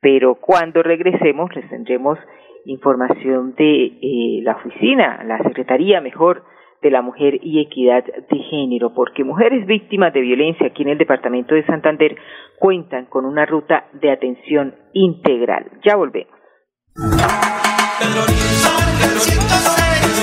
pero 0.00 0.34
cuando 0.34 0.82
regresemos 0.82 1.54
les 1.56 1.68
tendremos 1.70 2.18
información 2.66 3.54
de 3.54 3.84
eh, 3.86 4.40
la 4.42 4.56
oficina, 4.56 5.22
la 5.24 5.38
secretaría 5.38 6.00
mejor 6.00 6.42
de 6.82 6.90
la 6.90 7.02
Mujer 7.02 7.38
y 7.42 7.60
Equidad 7.60 8.04
de 8.04 8.38
Género, 8.50 8.92
porque 8.94 9.24
mujeres 9.24 9.66
víctimas 9.66 10.12
de 10.12 10.20
violencia 10.20 10.66
aquí 10.66 10.82
en 10.82 10.90
el 10.90 10.98
Departamento 10.98 11.54
de 11.54 11.66
Santander 11.66 12.16
cuentan 12.58 13.06
con 13.06 13.24
una 13.24 13.46
ruta 13.46 13.86
de 13.94 14.10
atención 14.10 14.74
integral. 14.92 15.70
Ya 15.84 15.96
volvemos. 15.96 16.32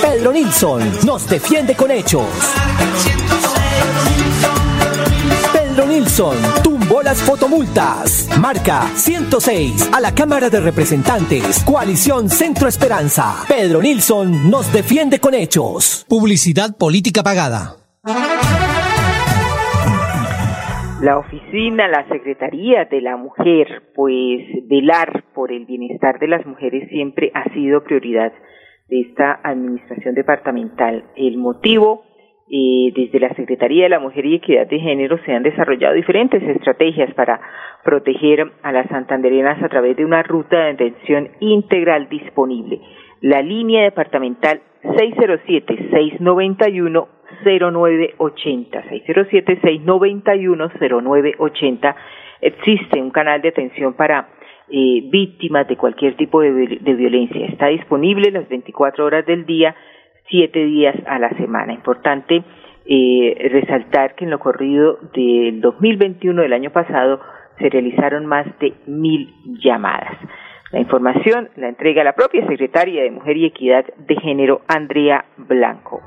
Pedro 0.02 0.32
Nilsson 0.32 0.80
nos 1.06 1.28
defiende 1.28 1.74
con 1.74 1.90
hechos. 1.90 3.35
Pedro 5.76 5.92
Nilsson 5.92 6.36
tumbó 6.64 7.02
las 7.02 7.20
fotomultas. 7.20 8.32
Marca 8.40 8.88
106 8.96 9.92
a 9.92 10.00
la 10.00 10.14
Cámara 10.14 10.48
de 10.48 10.58
Representantes. 10.58 11.62
Coalición 11.68 12.30
Centro 12.30 12.66
Esperanza. 12.66 13.44
Pedro 13.46 13.82
Nilsson 13.82 14.50
nos 14.50 14.72
defiende 14.72 15.20
con 15.20 15.34
hechos. 15.34 16.06
Publicidad 16.08 16.78
política 16.78 17.22
pagada. 17.22 17.76
La 21.02 21.18
oficina, 21.18 21.88
la 21.88 22.08
Secretaría 22.08 22.86
de 22.86 23.02
la 23.02 23.18
Mujer, 23.18 23.92
pues 23.94 24.48
velar 24.70 25.24
por 25.34 25.52
el 25.52 25.66
bienestar 25.66 26.18
de 26.18 26.28
las 26.28 26.46
mujeres 26.46 26.88
siempre 26.88 27.30
ha 27.34 27.52
sido 27.52 27.84
prioridad 27.84 28.32
de 28.88 29.00
esta 29.02 29.40
administración 29.44 30.14
departamental. 30.14 31.04
El 31.16 31.36
motivo 31.36 32.06
eh, 32.48 32.92
desde 32.94 33.18
la 33.18 33.34
Secretaría 33.34 33.82
de 33.84 33.88
la 33.88 33.98
Mujer 33.98 34.24
y 34.24 34.36
Equidad 34.36 34.68
de 34.68 34.78
Género 34.78 35.18
se 35.24 35.32
han 35.32 35.42
desarrollado 35.42 35.94
diferentes 35.94 36.40
estrategias 36.42 37.12
para 37.14 37.40
proteger 37.84 38.52
a 38.62 38.72
las 38.72 38.88
santanderenas 38.88 39.62
a 39.62 39.68
través 39.68 39.96
de 39.96 40.04
una 40.04 40.22
ruta 40.22 40.56
de 40.56 40.70
atención 40.70 41.30
integral 41.40 42.08
disponible. 42.08 42.80
La 43.20 43.42
línea 43.42 43.82
departamental 43.84 44.60
607-691 44.82 47.08
0980 47.44 48.82
607 48.88 49.58
691 49.60 50.70
0980 50.78 51.96
existe 52.40 53.00
un 53.00 53.10
canal 53.10 53.42
de 53.42 53.48
atención 53.48 53.94
para 53.94 54.28
eh, 54.68 55.02
víctimas 55.10 55.66
de 55.68 55.76
cualquier 55.76 56.16
tipo 56.16 56.40
de, 56.40 56.78
de, 56.80 56.94
violencia. 56.94 57.46
Está 57.46 57.68
disponible 57.68 58.30
las 58.30 58.48
24 58.48 59.04
horas 59.04 59.26
del 59.26 59.46
día 59.46 59.74
siete 60.28 60.64
días 60.64 60.96
a 61.06 61.18
la 61.18 61.30
semana. 61.36 61.72
Importante 61.72 62.44
eh, 62.86 63.48
resaltar 63.50 64.14
que 64.14 64.24
en 64.24 64.30
lo 64.30 64.38
corrido 64.38 64.98
del 65.14 65.60
2021 65.60 66.42
del 66.42 66.52
año 66.52 66.70
pasado 66.70 67.20
se 67.58 67.68
realizaron 67.68 68.26
más 68.26 68.46
de 68.60 68.74
mil 68.86 69.32
llamadas. 69.62 70.16
La 70.72 70.80
información 70.80 71.48
la 71.56 71.68
entrega 71.68 72.02
la 72.02 72.14
propia 72.14 72.46
secretaria 72.46 73.02
de 73.02 73.10
Mujer 73.10 73.36
y 73.36 73.46
Equidad 73.46 73.84
de 73.96 74.16
Género, 74.16 74.62
Andrea 74.66 75.24
Blanco. 75.36 76.02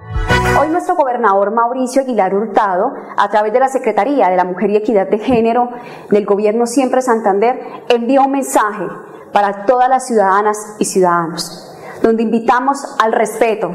Hoy 0.59 0.69
nuestro 0.69 0.95
gobernador 0.95 1.53
Mauricio 1.53 2.01
Aguilar 2.01 2.33
Hurtado, 2.33 2.91
a 3.17 3.29
través 3.29 3.53
de 3.53 3.59
la 3.59 3.69
Secretaría 3.69 4.29
de 4.29 4.35
la 4.35 4.43
Mujer 4.43 4.69
y 4.69 4.77
Equidad 4.77 5.09
de 5.09 5.19
Género 5.19 5.69
del 6.11 6.25
Gobierno 6.25 6.65
Siempre 6.65 7.01
Santander, 7.01 7.55
envió 7.89 8.23
un 8.23 8.31
mensaje 8.31 8.85
para 9.31 9.65
todas 9.65 9.89
las 9.89 10.07
ciudadanas 10.07 10.75
y 10.79 10.85
ciudadanos, 10.85 11.99
donde 12.03 12.23
invitamos 12.23 12.97
al 13.01 13.13
respeto, 13.13 13.71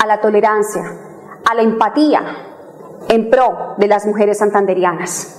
a 0.00 0.06
la 0.06 0.20
tolerancia, 0.20 0.82
a 1.48 1.54
la 1.54 1.62
empatía 1.62 2.20
en 3.08 3.28
pro 3.28 3.74
de 3.76 3.86
las 3.86 4.06
mujeres 4.06 4.38
santanderianas 4.38 5.36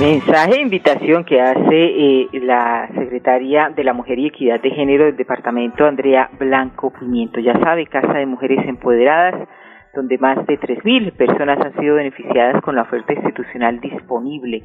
Mensaje 0.00 0.52
de 0.52 0.60
invitación 0.60 1.24
que 1.24 1.40
hace 1.40 1.60
eh, 1.72 2.28
la 2.34 2.88
secretaria 2.94 3.68
de 3.74 3.82
la 3.82 3.92
Mujer 3.92 4.18
y 4.20 4.28
Equidad 4.28 4.60
de 4.60 4.70
Género 4.70 5.06
del 5.06 5.16
departamento, 5.16 5.84
Andrea 5.84 6.30
Blanco 6.38 6.92
Pimiento. 6.92 7.40
Ya 7.40 7.58
sabe, 7.58 7.84
Casa 7.86 8.12
de 8.12 8.26
Mujeres 8.26 8.60
Empoderadas, 8.68 9.48
donde 9.94 10.18
más 10.18 10.44
de 10.46 10.58
3.000 10.58 11.12
personas 11.12 11.58
han 11.64 11.76
sido 11.78 11.94
beneficiadas 11.96 12.62
con 12.62 12.74
la 12.76 12.82
oferta 12.82 13.12
institucional 13.12 13.80
disponible. 13.80 14.62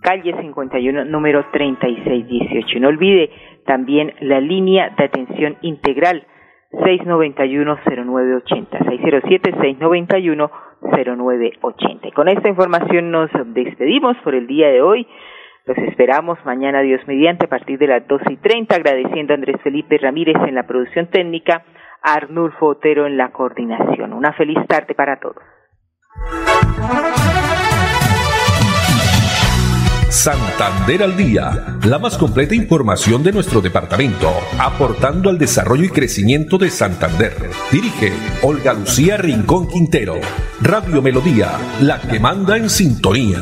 Calle 0.00 0.34
51, 0.40 1.04
número 1.06 1.46
3618. 1.52 2.80
No 2.80 2.88
olvide 2.88 3.30
también 3.64 4.12
la 4.20 4.40
línea 4.40 4.90
de 4.96 5.04
atención 5.04 5.56
integral 5.62 6.26
691-0980. 6.72 8.80
607-691 8.80 10.50
0980. 10.84 12.10
Con 12.14 12.28
esta 12.28 12.48
información 12.48 13.10
nos 13.10 13.30
despedimos 13.54 14.16
por 14.18 14.34
el 14.34 14.46
día 14.46 14.68
de 14.68 14.82
hoy. 14.82 15.06
Los 15.66 15.78
esperamos 15.78 16.38
mañana, 16.44 16.82
Dios 16.82 17.00
mediante, 17.06 17.46
a 17.46 17.48
partir 17.48 17.78
de 17.78 17.86
las 17.86 18.06
12 18.06 18.34
y 18.34 18.36
30, 18.36 18.76
agradeciendo 18.76 19.32
a 19.32 19.36
Andrés 19.36 19.56
Felipe 19.62 19.96
Ramírez 19.96 20.36
en 20.46 20.54
la 20.54 20.66
producción 20.66 21.06
técnica, 21.06 21.64
Arnulfo 22.04 22.66
Otero 22.66 23.06
en 23.06 23.16
la 23.16 23.32
coordinación. 23.32 24.12
Una 24.12 24.32
feliz 24.34 24.58
tarde 24.68 24.94
para 24.94 25.18
todos. 25.18 25.42
Santander 30.10 31.02
al 31.02 31.16
Día, 31.16 31.78
la 31.84 31.98
más 31.98 32.16
completa 32.16 32.54
información 32.54 33.22
de 33.22 33.32
nuestro 33.32 33.60
departamento, 33.60 34.30
aportando 34.60 35.28
al 35.28 35.38
desarrollo 35.38 35.84
y 35.84 35.88
crecimiento 35.88 36.56
de 36.56 36.70
Santander. 36.70 37.32
Dirige 37.72 38.12
Olga 38.42 38.74
Lucía 38.74 39.16
Rincón 39.16 39.66
Quintero. 39.66 40.14
Radio 40.60 41.02
Melodía, 41.02 41.52
la 41.80 42.00
que 42.00 42.20
manda 42.20 42.56
en 42.56 42.70
sintonía. 42.70 43.40